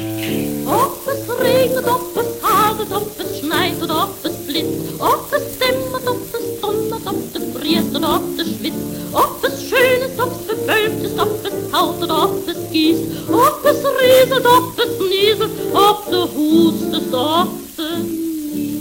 Ob 0.66 1.00
es 1.06 1.40
regnet, 1.40 1.86
ob 1.86 2.16
es 2.16 2.42
hagelt, 2.42 2.92
ob 2.92 3.18
es 3.18 3.40
schneit 3.40 3.82
oder 3.82 4.04
ob 4.04 4.24
es 4.24 4.46
blitzt, 4.46 5.00
ob 5.00 5.32
es 5.32 5.58
dämmert, 5.58 6.06
ob 6.06 6.20
es 6.34 6.60
donnert, 6.60 7.06
ob 7.06 7.36
es 7.36 7.60
friert 7.60 7.96
oder 7.96 8.16
ob 8.16 8.38
es 8.38 8.58
schwitzt, 8.58 8.93
ob 9.14 9.44
es 9.44 9.62
schön 9.68 10.02
ist, 10.02 10.20
ob 10.20 10.32
es 10.32 10.46
bewölkt 10.46 11.04
ist, 11.04 11.18
ob 11.18 11.44
es 11.44 11.70
taut 11.70 12.02
oder 12.02 12.24
ob 12.24 12.48
es 12.48 12.70
gießt, 12.70 13.02
ob 13.28 13.64
es 13.64 13.78
rieselt, 14.00 14.46
ob 14.46 14.78
es 14.78 14.92
nieselt, 15.08 15.50
ob 15.72 16.10
du 16.10 16.22
hustest, 16.34 17.14
ob 17.14 17.48
du 17.76 18.02
niest. 18.02 18.80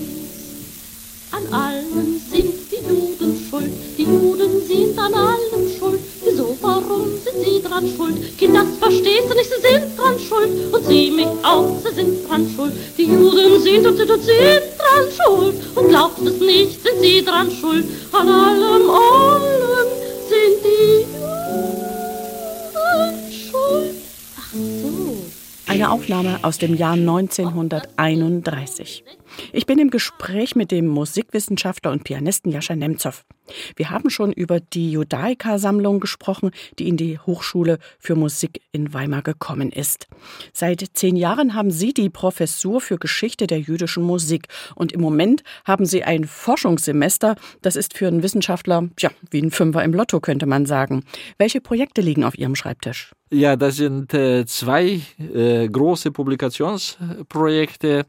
An 1.31 1.53
allem 1.53 2.21
sind 2.31 2.53
die 2.71 2.87
Juden 2.87 3.47
schuld, 3.49 3.71
die 3.97 4.03
Juden 4.03 4.67
sind 4.67 4.97
an 4.97 5.13
allem 5.13 5.69
schuld. 5.79 5.99
Wieso 6.23 6.55
dran 7.73 7.93
schuld. 7.95 8.37
Kind, 8.37 8.55
das 8.55 8.67
verstehst 8.79 9.29
du 9.29 9.35
nicht, 9.35 9.49
sie 9.49 9.61
sind 9.61 9.97
dran 9.97 10.19
schuld. 10.19 10.73
Und 10.73 10.85
sie 10.85 11.11
mich 11.11 11.27
auch, 11.43 11.77
sie 11.83 11.95
sind 11.95 12.29
dran 12.29 12.47
schuld. 12.55 12.73
Die 12.97 13.05
Juden 13.05 13.61
sind 13.61 13.87
und 13.87 13.97
sind 13.97 14.11
und 14.11 14.23
sind 14.23 14.63
dran 14.77 15.05
schuld. 15.17 15.55
Und 15.75 15.89
glaubt 15.89 16.19
es 16.25 16.39
nicht, 16.39 16.83
sind 16.83 17.01
sie 17.01 17.23
dran 17.23 17.51
schuld. 17.51 17.85
An 18.11 18.27
allem, 18.29 18.89
allem 18.89 19.87
sind 20.33 20.65
die. 20.65 21.05
Eine 25.67 25.91
Aufnahme 25.91 26.39
aus 26.43 26.59
dem 26.59 26.75
Jahr 26.75 26.93
1931. 26.93 29.03
Ich 29.51 29.65
bin 29.65 29.79
im 29.79 29.89
Gespräch 29.89 30.55
mit 30.55 30.71
dem 30.71 30.87
Musikwissenschaftler 30.87 31.91
und 31.91 32.03
Pianisten 32.03 32.51
Jascha 32.51 32.75
Nemzow. 32.75 33.25
Wir 33.75 33.89
haben 33.89 34.09
schon 34.09 34.31
über 34.31 34.59
die 34.59 34.91
Judaika-Sammlung 34.91 35.99
gesprochen, 35.99 36.51
die 36.79 36.87
in 36.87 36.97
die 36.97 37.19
Hochschule 37.19 37.79
für 37.99 38.15
Musik 38.15 38.61
in 38.71 38.93
Weimar 38.93 39.21
gekommen 39.21 39.71
ist. 39.71 40.07
Seit 40.53 40.83
zehn 40.93 41.15
Jahren 41.15 41.53
haben 41.53 41.71
Sie 41.71 41.93
die 41.93 42.09
Professur 42.09 42.81
für 42.81 42.97
Geschichte 42.97 43.47
der 43.47 43.59
jüdischen 43.59 44.03
Musik 44.03 44.47
und 44.75 44.91
im 44.91 45.01
Moment 45.01 45.43
haben 45.65 45.85
Sie 45.85 46.03
ein 46.03 46.25
Forschungssemester. 46.25 47.35
Das 47.61 47.75
ist 47.75 47.97
für 47.97 48.07
einen 48.07 48.23
Wissenschaftler, 48.23 48.89
ja, 48.99 49.09
wie 49.31 49.41
ein 49.41 49.51
Fünfer 49.51 49.83
im 49.83 49.93
Lotto, 49.93 50.19
könnte 50.19 50.45
man 50.45 50.65
sagen. 50.65 51.03
Welche 51.37 51.61
Projekte 51.61 52.01
liegen 52.01 52.23
auf 52.23 52.37
Ihrem 52.37 52.55
Schreibtisch? 52.55 53.11
Ja, 53.31 53.55
das 53.55 53.77
sind 53.77 54.13
äh, 54.13 54.45
zwei 54.45 55.01
äh, 55.17 55.67
große 55.67 56.11
Publikationsprojekte. 56.11 58.05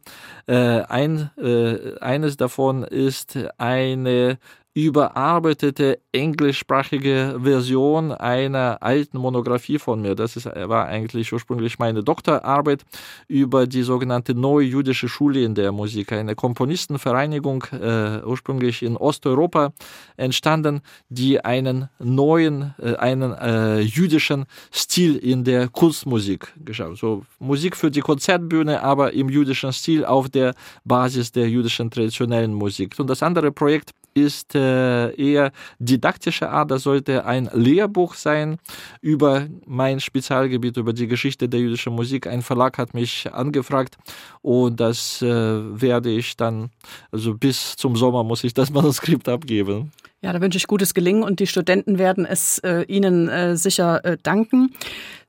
Äh, 0.46 0.54
ein, 0.54 1.30
äh, 1.38 1.98
eines 2.00 2.36
davon 2.36 2.82
ist 2.84 3.38
eine 3.56 4.38
überarbeitete 4.74 6.00
englischsprachige 6.10 7.38
Version 7.40 8.10
einer 8.10 8.78
alten 8.80 9.18
Monographie 9.18 9.78
von 9.78 10.02
mir. 10.02 10.16
Das 10.16 10.36
ist, 10.36 10.46
war 10.46 10.86
eigentlich 10.86 11.32
ursprünglich 11.32 11.78
meine 11.78 12.02
Doktorarbeit 12.02 12.84
über 13.28 13.68
die 13.68 13.82
sogenannte 13.82 14.34
Neue 14.34 14.66
Jüdische 14.66 15.08
Schule 15.08 15.44
in 15.44 15.54
der 15.54 15.70
Musik, 15.70 16.10
eine 16.12 16.34
Komponistenvereinigung, 16.34 17.64
äh, 17.72 18.22
ursprünglich 18.24 18.82
in 18.82 18.96
Osteuropa 18.96 19.72
entstanden, 20.16 20.80
die 21.08 21.44
einen 21.44 21.88
neuen, 22.00 22.74
äh, 22.80 22.96
einen 22.96 23.32
äh, 23.32 23.78
jüdischen 23.78 24.44
Stil 24.72 25.16
in 25.16 25.44
der 25.44 25.68
Kunstmusik 25.68 26.52
geschaffen. 26.64 26.96
So 26.96 27.22
Musik 27.38 27.76
für 27.76 27.92
die 27.92 28.00
Konzertbühne, 28.00 28.82
aber 28.82 29.12
im 29.12 29.28
jüdischen 29.28 29.72
Stil 29.72 30.04
auf 30.04 30.28
der 30.28 30.52
Basis 30.84 31.30
der 31.30 31.48
jüdischen 31.48 31.92
traditionellen 31.92 32.52
Musik. 32.52 32.98
Und 32.98 33.08
das 33.08 33.22
andere 33.22 33.52
Projekt 33.52 33.92
ist 34.14 34.54
äh, 34.54 35.10
eher 35.14 35.52
didaktische 35.78 36.48
Art. 36.48 36.70
Das 36.70 36.84
sollte 36.84 37.26
ein 37.26 37.50
Lehrbuch 37.52 38.14
sein 38.14 38.58
über 39.00 39.46
mein 39.66 40.00
Spezialgebiet, 40.00 40.76
über 40.76 40.92
die 40.92 41.08
Geschichte 41.08 41.48
der 41.48 41.60
jüdischen 41.60 41.94
Musik. 41.94 42.26
Ein 42.26 42.42
Verlag 42.42 42.78
hat 42.78 42.94
mich 42.94 43.32
angefragt 43.32 43.98
und 44.40 44.80
das 44.80 45.20
äh, 45.20 45.26
werde 45.26 46.10
ich 46.10 46.36
dann, 46.36 46.70
also 47.10 47.34
bis 47.34 47.76
zum 47.76 47.96
Sommer 47.96 48.24
muss 48.24 48.44
ich 48.44 48.54
das 48.54 48.70
Manuskript 48.72 49.28
abgeben. 49.28 49.92
Ja, 50.24 50.32
da 50.32 50.40
wünsche 50.40 50.56
ich 50.56 50.66
gutes 50.66 50.94
Gelingen 50.94 51.22
und 51.22 51.38
die 51.38 51.46
Studenten 51.46 51.98
werden 51.98 52.24
es 52.24 52.58
äh, 52.60 52.84
Ihnen 52.88 53.28
äh, 53.28 53.58
sicher 53.58 54.02
äh, 54.06 54.16
danken. 54.22 54.74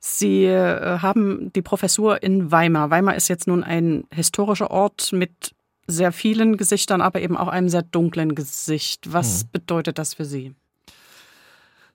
Sie 0.00 0.44
äh, 0.44 1.00
haben 1.00 1.52
die 1.54 1.60
Professur 1.60 2.22
in 2.22 2.50
Weimar. 2.50 2.88
Weimar 2.88 3.14
ist 3.14 3.28
jetzt 3.28 3.46
nun 3.46 3.62
ein 3.62 4.04
historischer 4.10 4.70
Ort 4.70 5.12
mit 5.12 5.52
sehr 5.86 6.12
vielen 6.12 6.56
Gesichtern, 6.56 7.00
aber 7.00 7.20
eben 7.20 7.36
auch 7.36 7.48
einem 7.48 7.68
sehr 7.68 7.82
dunklen 7.82 8.34
Gesicht. 8.34 9.12
Was 9.12 9.42
hm. 9.42 9.48
bedeutet 9.52 9.98
das 9.98 10.14
für 10.14 10.24
Sie? 10.24 10.54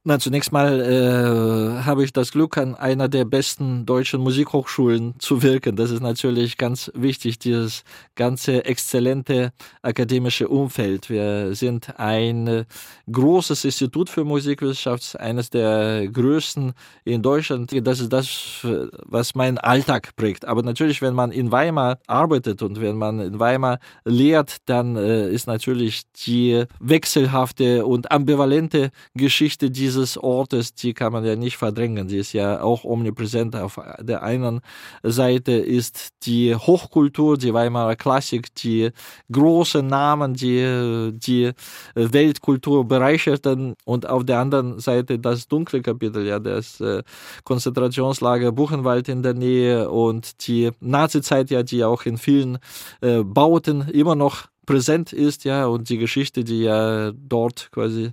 Na, 0.04 0.18
zunächst 0.18 0.52
mal 0.52 0.82
äh, 0.82 1.84
habe 1.84 2.04
ich 2.04 2.12
das 2.12 2.32
Glück, 2.32 2.58
an 2.58 2.74
einer 2.74 3.08
der 3.08 3.24
besten 3.24 3.86
deutschen 3.86 4.20
Musikhochschulen 4.22 5.14
zu 5.20 5.44
wirken. 5.44 5.76
Das 5.76 5.92
ist 5.92 6.02
natürlich 6.02 6.58
ganz 6.58 6.92
wichtig, 6.96 7.38
dieses 7.38 7.84
ganze 8.16 8.66
exzellente 8.66 9.52
akademische 9.84 10.48
Umfeld. 10.48 11.12
Wir 11.12 11.54
sind 11.54 12.00
ein 12.00 12.66
großes 13.12 13.64
Institut 13.64 14.10
für 14.10 14.24
Musikwissenschaft, 14.24 15.20
eines 15.20 15.52
der 15.52 16.08
größten 16.08 16.74
in 17.06 17.22
Deutschland. 17.22 17.72
Das 17.86 18.00
ist 18.00 18.12
das, 18.12 18.66
was 19.06 19.36
meinen 19.36 19.60
Alltag 19.60 20.16
prägt. 20.16 20.46
Aber 20.46 20.64
natürlich, 20.64 21.04
wenn 21.04 21.14
man 21.14 21.32
in 21.32 21.52
Weimar 21.52 22.00
arbeitet 22.08 22.64
und 22.64 22.82
wenn 22.82 22.98
man 22.98 23.20
in 23.20 23.40
Weimar 23.40 23.78
lehrt, 24.04 24.58
dann 24.66 24.96
äh, 24.96 25.30
ist 25.30 25.46
natürlich 25.46 26.12
die 26.26 26.64
wechselhafte 26.80 27.86
und 27.86 28.12
ambivalente 28.12 28.90
Geschichte, 29.14 29.70
die 29.70 29.91
dieses 29.92 30.18
Ortes, 30.18 30.74
die 30.74 30.94
kann 30.94 31.12
man 31.12 31.26
ja 31.26 31.36
nicht 31.36 31.58
verdrängen. 31.58 32.08
Sie 32.08 32.18
ist 32.18 32.32
ja 32.32 32.62
auch 32.62 32.86
omnipräsent. 32.86 33.56
Auf 33.56 33.78
der 34.00 34.24
einen 34.24 34.62
Seite 35.04 35.52
ist 35.52 36.14
die 36.24 36.56
Hochkultur, 36.56 37.38
die 37.38 37.54
Weimarer 37.54 37.98
Klassik, 37.98 38.56
die 38.56 38.92
großen 39.32 39.86
Namen, 39.86 40.34
die 40.34 41.12
die 41.14 41.52
Weltkultur 41.96 42.88
bereicherten 42.88 43.76
und 43.84 44.08
auf 44.08 44.24
der 44.24 44.40
anderen 44.40 44.80
Seite 44.80 45.20
das 45.20 45.48
dunkle 45.48 45.82
Kapitel, 45.82 46.26
ja, 46.26 46.40
das 46.40 46.80
äh, 46.80 47.04
Konzentrationslager 47.44 48.54
Buchenwald 48.54 49.10
in 49.10 49.24
der 49.24 49.34
Nähe 49.34 49.90
und 49.90 50.48
die 50.48 50.72
Nazizeit, 50.80 51.50
ja, 51.50 51.64
die 51.64 51.84
auch 51.84 52.06
in 52.06 52.18
vielen 52.18 52.60
äh, 53.02 53.24
Bauten 53.24 53.90
immer 53.90 54.16
noch 54.16 54.51
präsent 54.66 55.14
ist, 55.14 55.44
ja, 55.44 55.66
und 55.66 55.90
die 55.90 55.98
Geschichte, 55.98 56.44
die 56.44 56.64
ja 56.64 57.12
dort 57.14 57.70
quasi 57.72 58.12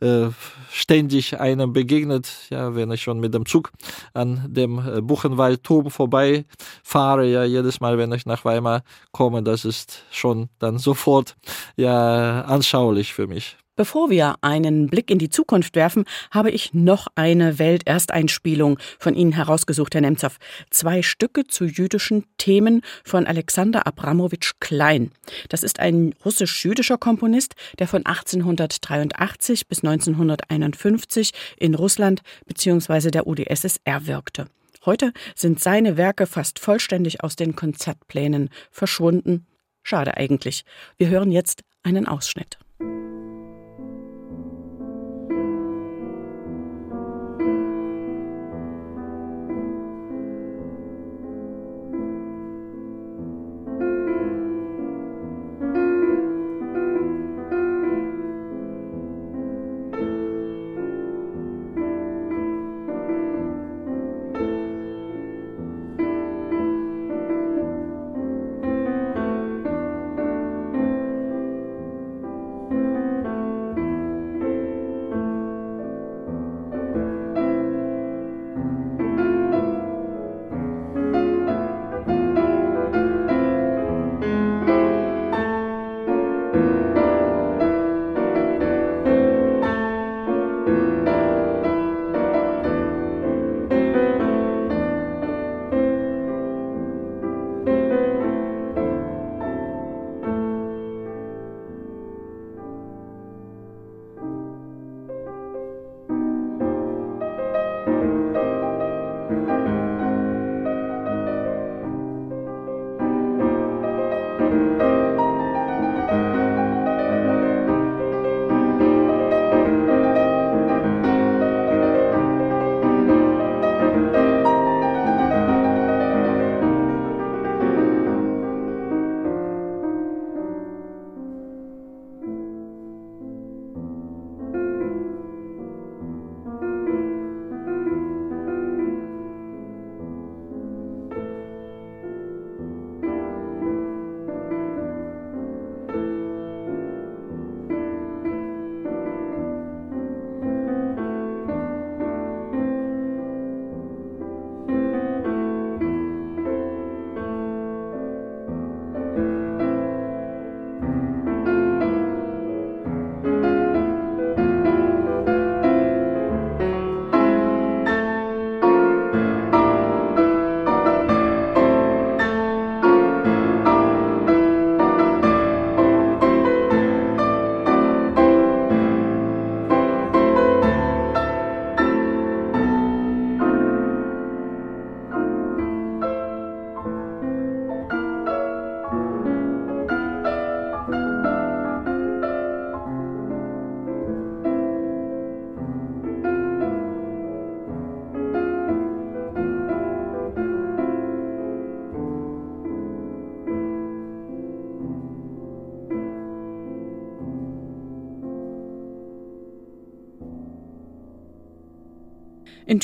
äh, 0.00 0.28
ständig 0.70 1.40
einem 1.40 1.72
begegnet, 1.72 2.30
ja, 2.50 2.74
wenn 2.74 2.90
ich 2.90 3.02
schon 3.02 3.20
mit 3.20 3.34
dem 3.34 3.46
Zug 3.46 3.72
an 4.14 4.44
dem 4.46 4.78
äh, 4.78 5.00
Buchenwaldturm 5.00 5.90
vorbeifahre, 5.90 7.26
ja, 7.26 7.44
jedes 7.44 7.80
Mal, 7.80 7.98
wenn 7.98 8.12
ich 8.12 8.26
nach 8.26 8.44
Weimar 8.44 8.82
komme, 9.12 9.42
das 9.42 9.64
ist 9.64 10.04
schon 10.10 10.48
dann 10.58 10.78
sofort 10.78 11.36
ja 11.76 12.42
anschaulich 12.42 13.12
für 13.12 13.26
mich. 13.26 13.56
Bevor 13.76 14.08
wir 14.08 14.36
einen 14.40 14.86
Blick 14.86 15.10
in 15.10 15.18
die 15.18 15.28
Zukunft 15.28 15.76
werfen, 15.76 16.06
habe 16.30 16.50
ich 16.50 16.72
noch 16.72 17.08
eine 17.14 17.58
Weltersteinspielung 17.58 18.78
von 18.98 19.14
Ihnen 19.14 19.32
herausgesucht, 19.32 19.92
Herr 19.92 20.00
Nemzow. 20.00 20.38
Zwei 20.70 21.02
Stücke 21.02 21.46
zu 21.46 21.66
jüdischen 21.66 22.24
Themen 22.38 22.80
von 23.04 23.26
Alexander 23.26 23.86
Abramowitsch 23.86 24.54
Klein. 24.60 25.10
Das 25.50 25.62
ist 25.62 25.78
ein 25.78 26.14
russisch-jüdischer 26.24 26.96
Komponist, 26.96 27.54
der 27.78 27.86
von 27.86 28.06
1883 28.06 29.68
bis 29.68 29.84
1951 29.84 31.32
in 31.58 31.74
Russland 31.74 32.22
bzw. 32.46 33.10
der 33.10 33.26
UdSSR 33.26 34.06
wirkte. 34.06 34.46
Heute 34.86 35.12
sind 35.34 35.60
seine 35.60 35.98
Werke 35.98 36.26
fast 36.26 36.60
vollständig 36.60 37.22
aus 37.22 37.36
den 37.36 37.54
Konzertplänen 37.54 38.48
verschwunden. 38.70 39.44
Schade 39.82 40.16
eigentlich. 40.16 40.64
Wir 40.96 41.08
hören 41.08 41.30
jetzt 41.30 41.62
einen 41.82 42.08
Ausschnitt. 42.08 42.58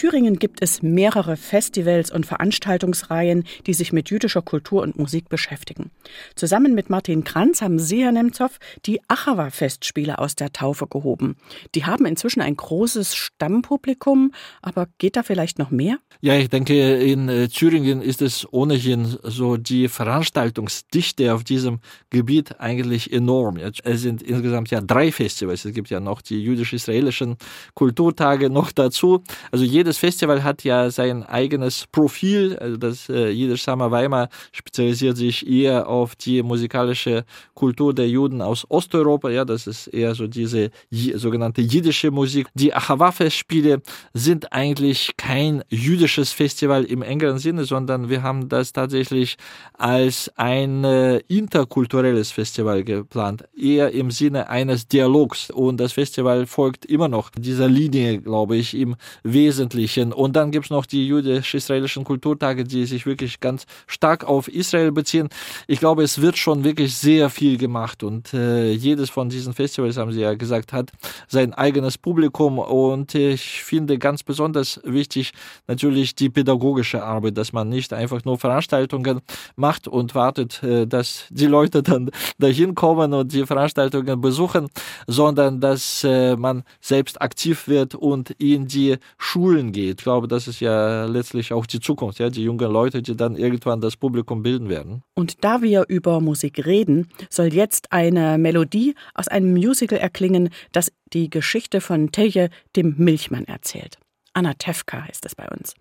Thüringen 0.02 0.40
gibt 0.40 0.62
es 0.62 0.82
mehrere 0.82 1.36
Festivals 1.36 2.10
und 2.10 2.26
Veranstaltungsreihen, 2.26 3.44
die 3.68 3.72
sich 3.72 3.92
mit 3.92 4.10
jüdischer 4.10 4.42
Kultur 4.42 4.82
und 4.82 4.98
Musik 4.98 5.28
beschäftigen. 5.28 5.92
Zusammen 6.34 6.74
mit 6.74 6.90
Martin 6.90 7.22
Kranz 7.22 7.62
haben 7.62 7.78
Sie, 7.78 8.02
Herr 8.02 8.10
Nemzow, 8.10 8.50
die 8.84 9.00
Achawa-Festspiele 9.06 10.18
aus 10.18 10.34
der 10.34 10.52
Taufe 10.52 10.88
gehoben. 10.88 11.36
Die 11.76 11.84
haben 11.84 12.04
inzwischen 12.04 12.40
ein 12.40 12.56
großes 12.56 13.14
Stammpublikum, 13.14 14.32
aber 14.60 14.88
geht 14.98 15.14
da 15.14 15.22
vielleicht 15.22 15.60
noch 15.60 15.70
mehr? 15.70 15.98
Ja, 16.20 16.36
ich 16.36 16.50
denke, 16.50 16.96
in 16.96 17.28
äh, 17.28 17.46
Thüringen 17.46 18.02
ist 18.02 18.22
es 18.22 18.52
ohnehin 18.52 19.18
so 19.22 19.56
die 19.56 19.86
Veranstaltungsdichte 19.86 21.32
auf 21.32 21.44
diesem 21.44 21.78
Gebiet 22.10 22.60
eigentlich 22.60 23.12
enorm. 23.12 23.56
Es 23.56 24.02
sind 24.02 24.20
insgesamt 24.20 24.70
ja 24.70 24.80
drei 24.80 25.12
Festivals. 25.12 25.64
Es 25.64 25.72
gibt 25.72 25.90
ja 25.90 26.00
noch 26.00 26.22
die 26.22 26.42
jüdisch-israelischen 26.42 27.36
Kulturtage 27.74 28.50
noch 28.50 28.72
dazu. 28.72 29.22
Also 29.52 29.64
jedes 29.64 29.91
Festival 29.98 30.42
hat 30.42 30.64
ja 30.64 30.90
sein 30.90 31.22
eigenes 31.22 31.86
Profil. 31.90 32.56
Also 32.58 32.76
das 32.76 33.08
äh, 33.08 33.28
Jiddisch 33.30 33.62
Summer 33.62 33.90
Weimar 33.90 34.28
spezialisiert 34.52 35.16
sich 35.16 35.46
eher 35.46 35.88
auf 35.88 36.16
die 36.16 36.42
musikalische 36.42 37.24
Kultur 37.54 37.94
der 37.94 38.08
Juden 38.08 38.42
aus 38.42 38.66
Osteuropa. 38.68 39.30
Ja, 39.30 39.44
das 39.44 39.66
ist 39.66 39.88
eher 39.88 40.14
so 40.14 40.26
diese 40.26 40.70
sogenannte 40.90 41.60
jiddische 41.60 42.10
Musik. 42.10 42.48
Die 42.54 42.74
Achava-Festspiele 42.74 43.82
sind 44.14 44.52
eigentlich 44.52 45.12
kein 45.16 45.62
jüdisches 45.68 46.32
Festival 46.32 46.84
im 46.84 47.02
engeren 47.02 47.38
Sinne, 47.38 47.64
sondern 47.64 48.08
wir 48.08 48.22
haben 48.22 48.48
das 48.48 48.72
tatsächlich 48.72 49.36
als 49.74 50.30
ein 50.36 50.84
äh, 50.84 51.18
interkulturelles 51.28 52.30
Festival 52.30 52.84
geplant, 52.84 53.44
eher 53.56 53.92
im 53.92 54.10
Sinne 54.10 54.48
eines 54.48 54.88
Dialogs. 54.88 55.50
Und 55.50 55.78
das 55.78 55.92
Festival 55.92 56.46
folgt 56.46 56.84
immer 56.86 57.08
noch 57.08 57.30
dieser 57.30 57.68
Linie, 57.68 58.20
glaube 58.20 58.56
ich, 58.56 58.74
im 58.74 58.96
Wesentlichen 59.22 59.81
Wesentlichen. 59.82 60.12
Und 60.12 60.36
dann 60.36 60.50
gibt 60.50 60.66
es 60.66 60.70
noch 60.70 60.86
die 60.86 61.06
jüdisch-israelischen 61.06 62.04
Kulturtage, 62.04 62.64
die 62.64 62.86
sich 62.86 63.06
wirklich 63.06 63.40
ganz 63.40 63.66
stark 63.86 64.24
auf 64.24 64.48
Israel 64.48 64.92
beziehen. 64.92 65.28
Ich 65.66 65.80
glaube, 65.80 66.02
es 66.02 66.20
wird 66.20 66.38
schon 66.38 66.64
wirklich 66.64 66.96
sehr 66.96 67.30
viel 67.30 67.58
gemacht 67.58 68.02
und 68.02 68.32
äh, 68.34 68.72
jedes 68.72 69.10
von 69.10 69.28
diesen 69.28 69.54
Festivals, 69.54 69.96
haben 69.96 70.12
Sie 70.12 70.20
ja 70.20 70.34
gesagt, 70.34 70.72
hat 70.72 70.90
sein 71.28 71.52
eigenes 71.54 71.98
Publikum 71.98 72.58
und 72.58 73.14
ich 73.14 73.62
finde 73.62 73.98
ganz 73.98 74.22
besonders 74.22 74.80
wichtig 74.84 75.32
natürlich 75.66 76.14
die 76.14 76.30
pädagogische 76.30 77.02
Arbeit, 77.02 77.36
dass 77.36 77.52
man 77.52 77.68
nicht 77.68 77.92
einfach 77.92 78.24
nur 78.24 78.38
Veranstaltungen 78.38 79.20
macht 79.56 79.88
und 79.88 80.14
wartet, 80.14 80.62
äh, 80.62 80.86
dass 80.86 81.26
die 81.30 81.46
Leute 81.46 81.82
dann 81.82 82.10
dahin 82.38 82.74
kommen 82.74 83.12
und 83.14 83.32
die 83.32 83.46
Veranstaltungen 83.46 84.20
besuchen, 84.20 84.68
sondern 85.06 85.60
dass 85.60 86.04
äh, 86.04 86.36
man 86.36 86.62
selbst 86.80 87.20
aktiv 87.20 87.68
wird 87.68 87.94
und 87.94 88.30
in 88.38 88.66
die 88.66 88.96
Schulen 89.18 89.71
Schulen 89.72 89.86
geht. 89.86 90.00
Ich 90.00 90.04
glaube, 90.04 90.28
das 90.28 90.48
ist 90.48 90.60
ja 90.60 91.06
letztlich 91.06 91.52
auch 91.52 91.66
die 91.66 91.80
Zukunft, 91.80 92.18
ja, 92.18 92.30
die 92.30 92.42
jungen 92.42 92.70
Leute, 92.70 93.02
die 93.02 93.16
dann 93.16 93.36
irgendwann 93.36 93.80
das 93.80 93.96
Publikum 93.96 94.42
bilden 94.42 94.68
werden. 94.68 95.02
Und 95.14 95.44
da 95.44 95.62
wir 95.62 95.86
über 95.88 96.20
Musik 96.20 96.64
reden, 96.64 97.08
soll 97.30 97.52
jetzt 97.52 97.92
eine 97.92 98.38
Melodie 98.38 98.94
aus 99.14 99.28
einem 99.28 99.52
Musical 99.52 99.98
erklingen, 99.98 100.50
das 100.72 100.92
die 101.12 101.30
Geschichte 101.30 101.80
von 101.80 102.12
Telje, 102.12 102.50
dem 102.76 102.94
Milchmann, 102.98 103.44
erzählt. 103.44 103.98
Anna 104.34 104.54
Tefka 104.54 105.06
heißt 105.06 105.26
es 105.26 105.34
bei 105.34 105.46
uns. 105.48 105.74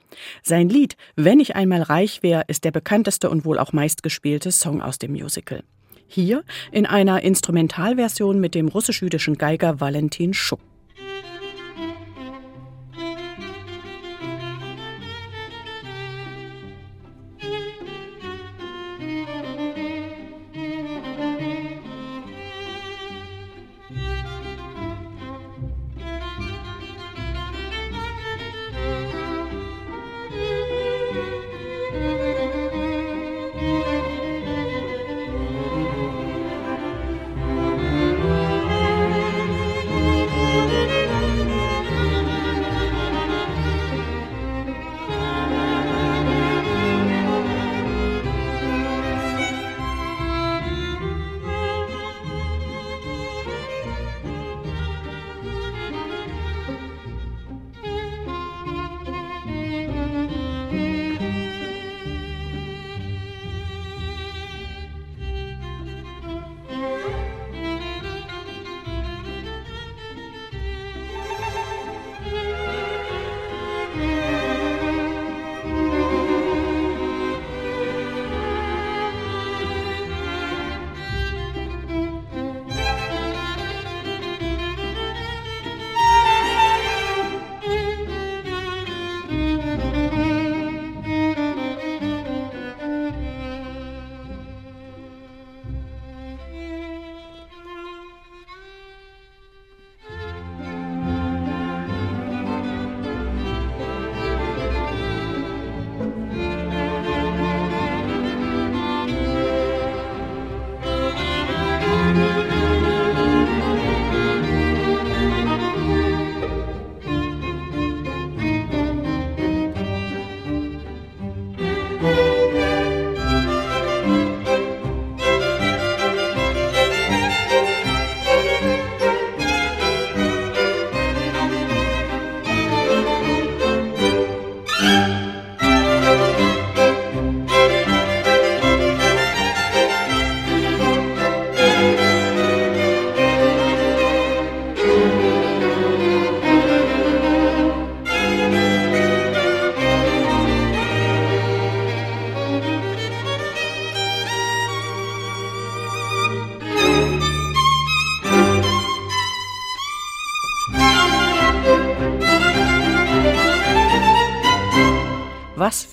Sein 0.44 0.68
Lied 0.68 0.98
Wenn 1.16 1.40
ich 1.40 1.56
einmal 1.56 1.84
reich 1.84 2.22
wäre 2.22 2.44
ist 2.48 2.66
der 2.66 2.72
bekannteste 2.72 3.30
und 3.30 3.46
wohl 3.46 3.58
auch 3.58 3.72
meistgespielte 3.72 4.52
Song 4.52 4.82
aus 4.82 5.00
dem 5.00 5.14
Musical. 5.14 5.64
Hier 6.06 6.44
in 6.74 6.86
einer 6.86 7.22
Instrumentalversion 7.22 8.42
mit 8.42 8.54
dem 8.54 8.68
russisch-jüdischen 8.68 9.38
Geiger 9.38 9.80
Valentin 9.80 10.34
Schuck. 10.34 10.60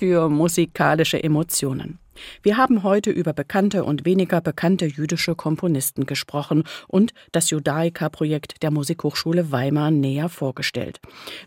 Für 0.09 0.31
musikalische 0.31 1.23
Emotionen. 1.23 1.99
Wir 2.49 2.57
haben 2.57 2.83
heute 2.83 3.11
über 3.11 3.35
bekannte 3.35 3.85
und 3.85 4.07
weniger 4.07 4.41
bekannte 4.41 4.87
jüdische 4.87 5.35
Komponisten 5.35 6.07
gesprochen 6.07 6.65
und 6.87 7.13
das 7.31 7.51
Judaika-Projekt 7.51 8.63
der 8.63 8.71
Musikhochschule 8.71 9.53
Weimar 9.53 9.91
näher 9.91 10.31
vorgestellt. 10.31 10.99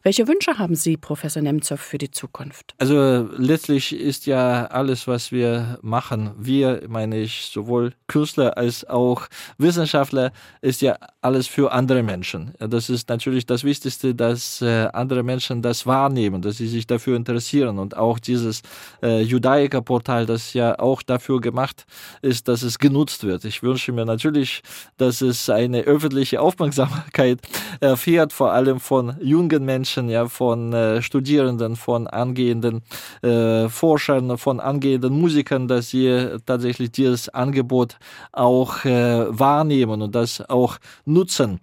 Welche 0.04 0.28
Wünsche 0.28 0.60
haben 0.60 0.76
Sie, 0.76 0.98
Professor 0.98 1.42
Nemzow, 1.42 1.80
für 1.80 1.98
die 1.98 2.12
Zukunft? 2.12 2.76
Also 2.78 3.28
letztlich 3.36 4.00
ist 4.00 4.28
ja 4.28 4.68
alles, 4.68 5.08
was 5.08 5.32
wir 5.32 5.80
machen, 5.82 6.34
wir, 6.38 6.84
meine 6.88 7.18
ich, 7.18 7.50
sowohl 7.52 7.94
Künstler 8.06 8.56
als 8.56 8.88
auch 8.88 9.28
Wissenschaftler, 9.58 10.32
ist 10.62 10.84
ja 10.84 10.98
alles 11.22 11.48
für 11.48 11.72
andere 11.72 12.04
Menschen. 12.04 12.54
Das 12.60 12.92
ist 12.92 13.10
natürlich 13.10 13.48
das 13.48 13.64
Wichtigste, 13.64 14.14
dass 14.14 14.62
äh, 14.62 14.88
andere 14.94 15.24
Menschen 15.24 15.64
das 15.64 15.88
wahrnehmen, 15.88 16.44
dass 16.44 16.58
sie 16.58 16.68
sich 16.68 16.86
dafür 16.86 17.18
interessieren 17.18 17.80
und 17.80 17.98
auch 17.98 18.20
dieses 18.20 18.62
äh, 19.02 19.22
Judaika-Portal, 19.22 20.28
das 20.28 20.54
ja 20.54 20.78
auch 20.78 20.91
dafür 21.02 21.40
gemacht 21.40 21.86
ist, 22.22 22.48
dass 22.48 22.62
es 22.64 22.80
genutzt 22.80 23.24
wird. 23.24 23.46
Ich 23.46 23.64
wünsche 23.64 23.92
mir 23.92 24.06
natürlich, 24.06 24.62
dass 24.98 25.22
es 25.22 25.50
eine 25.50 25.82
öffentliche 25.84 26.42
Aufmerksamkeit 26.42 27.40
erfährt, 27.80 28.34
vor 28.34 28.52
allem 28.52 28.80
von 28.80 29.16
jungen 29.22 29.64
Menschen, 29.64 30.10
ja, 30.10 30.28
von 30.28 30.74
äh, 30.74 31.02
Studierenden, 31.02 31.76
von 31.76 32.08
angehenden 32.08 32.82
äh, 33.22 33.70
Forschern, 33.70 34.38
von 34.38 34.60
angehenden 34.60 35.14
Musikern, 35.20 35.68
dass 35.68 35.90
sie 35.90 36.38
tatsächlich 36.46 36.92
dieses 36.92 37.30
Angebot 37.30 37.98
auch 38.32 38.84
äh, 38.86 39.26
wahrnehmen 39.30 40.02
und 40.02 40.14
das 40.14 40.48
auch 40.50 40.78
nutzen. 41.06 41.60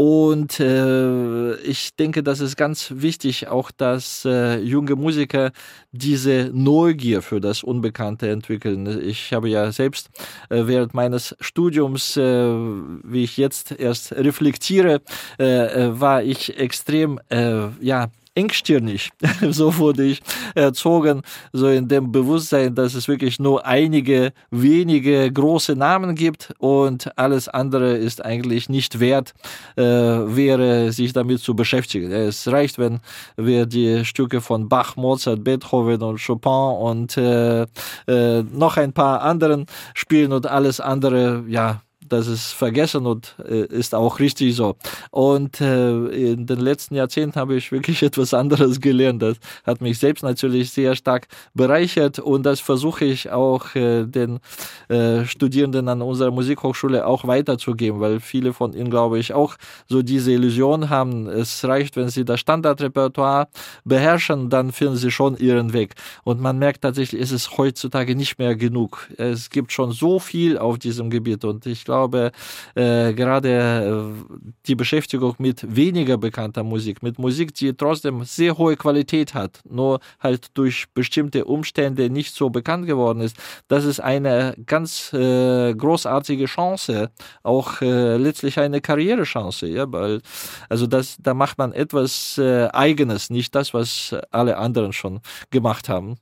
Und 0.00 0.60
äh, 0.60 1.56
ich 1.56 1.96
denke, 1.96 2.22
das 2.22 2.38
ist 2.38 2.56
ganz 2.56 2.92
wichtig, 2.94 3.48
auch 3.48 3.72
dass 3.72 4.24
äh, 4.24 4.60
junge 4.60 4.94
Musiker 4.94 5.50
diese 5.90 6.52
Neugier 6.54 7.20
für 7.20 7.40
das 7.40 7.64
Unbekannte 7.64 8.30
entwickeln. 8.30 8.86
Ich 9.02 9.32
habe 9.32 9.48
ja 9.48 9.72
selbst 9.72 10.08
äh, 10.50 10.68
während 10.68 10.94
meines 10.94 11.34
Studiums, 11.40 12.16
äh, 12.16 12.22
wie 12.22 13.24
ich 13.24 13.36
jetzt 13.38 13.72
erst 13.72 14.12
reflektiere, 14.12 15.02
äh, 15.40 15.86
äh 15.86 16.00
war 16.00 16.22
ich 16.22 16.56
extrem 16.56 17.18
äh, 17.28 17.66
ja 17.80 18.06
engstirnig. 18.38 19.10
so 19.50 19.76
wurde 19.78 20.04
ich 20.04 20.20
erzogen, 20.54 21.22
so 21.52 21.68
in 21.68 21.88
dem 21.88 22.12
Bewusstsein, 22.12 22.74
dass 22.74 22.94
es 22.94 23.08
wirklich 23.08 23.38
nur 23.40 23.66
einige 23.66 24.32
wenige 24.50 25.30
große 25.32 25.74
Namen 25.74 26.14
gibt 26.14 26.52
und 26.58 27.18
alles 27.18 27.48
andere 27.48 27.96
ist 27.96 28.24
eigentlich 28.24 28.68
nicht 28.68 29.00
wert, 29.00 29.34
äh, 29.76 29.82
wäre 29.82 30.92
sich 30.92 31.12
damit 31.12 31.40
zu 31.40 31.54
beschäftigen. 31.54 32.12
Es 32.12 32.46
reicht, 32.46 32.78
wenn 32.78 33.00
wir 33.36 33.66
die 33.66 34.04
Stücke 34.04 34.40
von 34.40 34.68
Bach, 34.68 34.96
Mozart, 34.96 35.42
Beethoven 35.42 36.02
und 36.02 36.24
Chopin 36.24 36.76
und 36.88 37.16
äh, 37.16 37.62
äh, 38.06 38.42
noch 38.42 38.76
ein 38.76 38.92
paar 38.92 39.22
anderen 39.22 39.66
spielen 39.94 40.32
und 40.32 40.46
alles 40.46 40.80
andere, 40.80 41.44
ja, 41.48 41.82
das 42.12 42.26
ist 42.26 42.52
vergessen 42.52 43.06
und 43.06 43.36
äh, 43.48 43.66
ist 43.66 43.94
auch 43.94 44.18
richtig 44.18 44.54
so. 44.54 44.76
Und 45.10 45.60
äh, 45.60 46.32
in 46.32 46.46
den 46.46 46.60
letzten 46.60 46.94
Jahrzehnten 46.94 47.38
habe 47.38 47.56
ich 47.56 47.72
wirklich 47.72 48.02
etwas 48.08 48.34
anderes 48.34 48.80
gelernt. 48.80 49.22
Das 49.22 49.36
hat 49.64 49.80
mich 49.80 49.98
selbst 49.98 50.22
natürlich 50.22 50.70
sehr 50.70 50.94
stark 50.94 51.28
bereichert 51.54 52.18
und 52.18 52.44
das 52.44 52.60
versuche 52.60 53.04
ich 53.04 53.30
auch 53.30 53.74
äh, 53.74 54.04
den 54.04 54.40
äh, 54.88 55.24
Studierenden 55.24 55.88
an 55.88 56.02
unserer 56.02 56.30
Musikhochschule 56.30 57.06
auch 57.06 57.26
weiterzugeben, 57.26 58.00
weil 58.00 58.20
viele 58.20 58.52
von 58.52 58.72
ihnen, 58.72 58.90
glaube 58.90 59.18
ich, 59.18 59.32
auch 59.34 59.56
so 59.88 60.02
diese 60.02 60.32
Illusion 60.32 60.90
haben. 60.90 61.26
Es 61.28 61.64
reicht, 61.64 61.96
wenn 61.96 62.08
sie 62.08 62.24
das 62.24 62.40
Standardrepertoire 62.40 63.48
beherrschen, 63.84 64.50
dann 64.50 64.72
finden 64.72 64.96
sie 64.96 65.10
schon 65.10 65.36
ihren 65.36 65.72
Weg. 65.72 65.94
Und 66.24 66.40
man 66.40 66.58
merkt 66.58 66.82
tatsächlich, 66.82 67.20
es 67.20 67.32
ist 67.32 67.58
heutzutage 67.58 68.14
nicht 68.16 68.38
mehr 68.38 68.56
genug. 68.56 69.08
Es 69.16 69.50
gibt 69.50 69.72
schon 69.72 69.92
so 69.92 70.18
viel 70.18 70.58
auf 70.58 70.78
diesem 70.78 71.10
Gebiet 71.10 71.44
und 71.44 71.66
ich 71.66 71.84
glaube, 71.84 71.97
glaube, 71.98 72.32
äh, 72.74 73.12
gerade 73.12 73.48
äh, 73.48 74.34
die 74.66 74.74
Beschäftigung 74.74 75.34
mit 75.38 75.64
weniger 75.74 76.16
bekannter 76.16 76.62
Musik, 76.62 77.02
mit 77.02 77.18
Musik, 77.18 77.54
die 77.54 77.72
trotzdem 77.74 78.24
sehr 78.24 78.56
hohe 78.56 78.76
Qualität 78.76 79.34
hat, 79.34 79.60
nur 79.68 80.00
halt 80.20 80.46
durch 80.54 80.86
bestimmte 80.94 81.44
Umstände 81.44 82.08
nicht 82.08 82.34
so 82.34 82.50
bekannt 82.50 82.86
geworden 82.86 83.20
ist, 83.20 83.36
das 83.68 83.84
ist 83.84 84.00
eine 84.00 84.54
ganz 84.66 85.12
äh, 85.12 85.74
großartige 85.74 86.46
Chance, 86.46 87.10
auch 87.42 87.80
äh, 87.82 88.16
letztlich 88.16 88.58
eine 88.58 88.80
Karrierechance, 88.80 89.66
ja, 89.66 89.90
weil 89.90 90.20
also 90.68 90.86
das, 90.86 91.16
da 91.20 91.34
macht 91.34 91.58
man 91.58 91.72
etwas 91.72 92.38
äh, 92.38 92.68
Eigenes, 92.72 93.30
nicht 93.30 93.54
das, 93.54 93.74
was 93.74 94.14
alle 94.30 94.56
anderen 94.56 94.92
schon 94.92 95.20
gemacht 95.50 95.88
haben. 95.88 96.16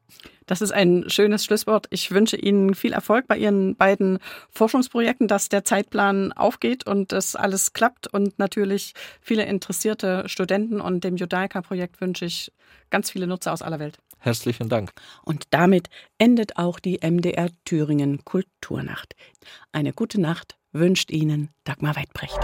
Das 0.47 0.61
ist 0.61 0.73
ein 0.73 1.05
schönes 1.09 1.45
Schlusswort. 1.45 1.87
Ich 1.91 2.13
wünsche 2.13 2.37
Ihnen 2.37 2.75
viel 2.75 2.93
Erfolg 2.93 3.27
bei 3.27 3.37
Ihren 3.37 3.77
beiden 3.77 4.19
Forschungsprojekten, 4.51 5.29
dass 5.29 5.49
der 5.49 5.65
Zeitplan 5.65 6.33
aufgeht 6.33 6.87
und 6.87 7.13
das 7.13 7.37
alles 7.37 7.73
klappt 7.73 8.07
und 8.07 8.39
natürlich 8.39 8.95
viele 9.21 9.45
interessierte 9.45 10.29
Studenten 10.29 10.81
und 10.81 11.05
dem 11.05 11.17
Judaika-Projekt 11.17 12.01
wünsche 12.01 12.25
ich 12.25 12.53
ganz 12.91 13.11
viele 13.11 13.27
Nutzer 13.27 13.53
aus 13.53 13.63
aller 13.63 13.81
Welt. 13.81 13.99
Herzlichen 14.19 14.69
Dank. 14.69 14.93
Und 15.25 15.45
damit 15.51 15.89
endet 16.19 16.57
auch 16.57 16.81
die 16.81 17.01
MDR 17.03 17.51
Thüringen 17.65 18.25
Kulturnacht. 18.25 19.15
Eine 19.73 19.93
gute 19.93 20.21
Nacht 20.21 20.57
wünscht 20.73 21.11
Ihnen 21.11 21.51
Dagmar 21.65 21.97
Weidbrecht. 21.97 22.39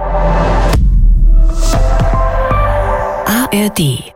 ARD 3.27 4.13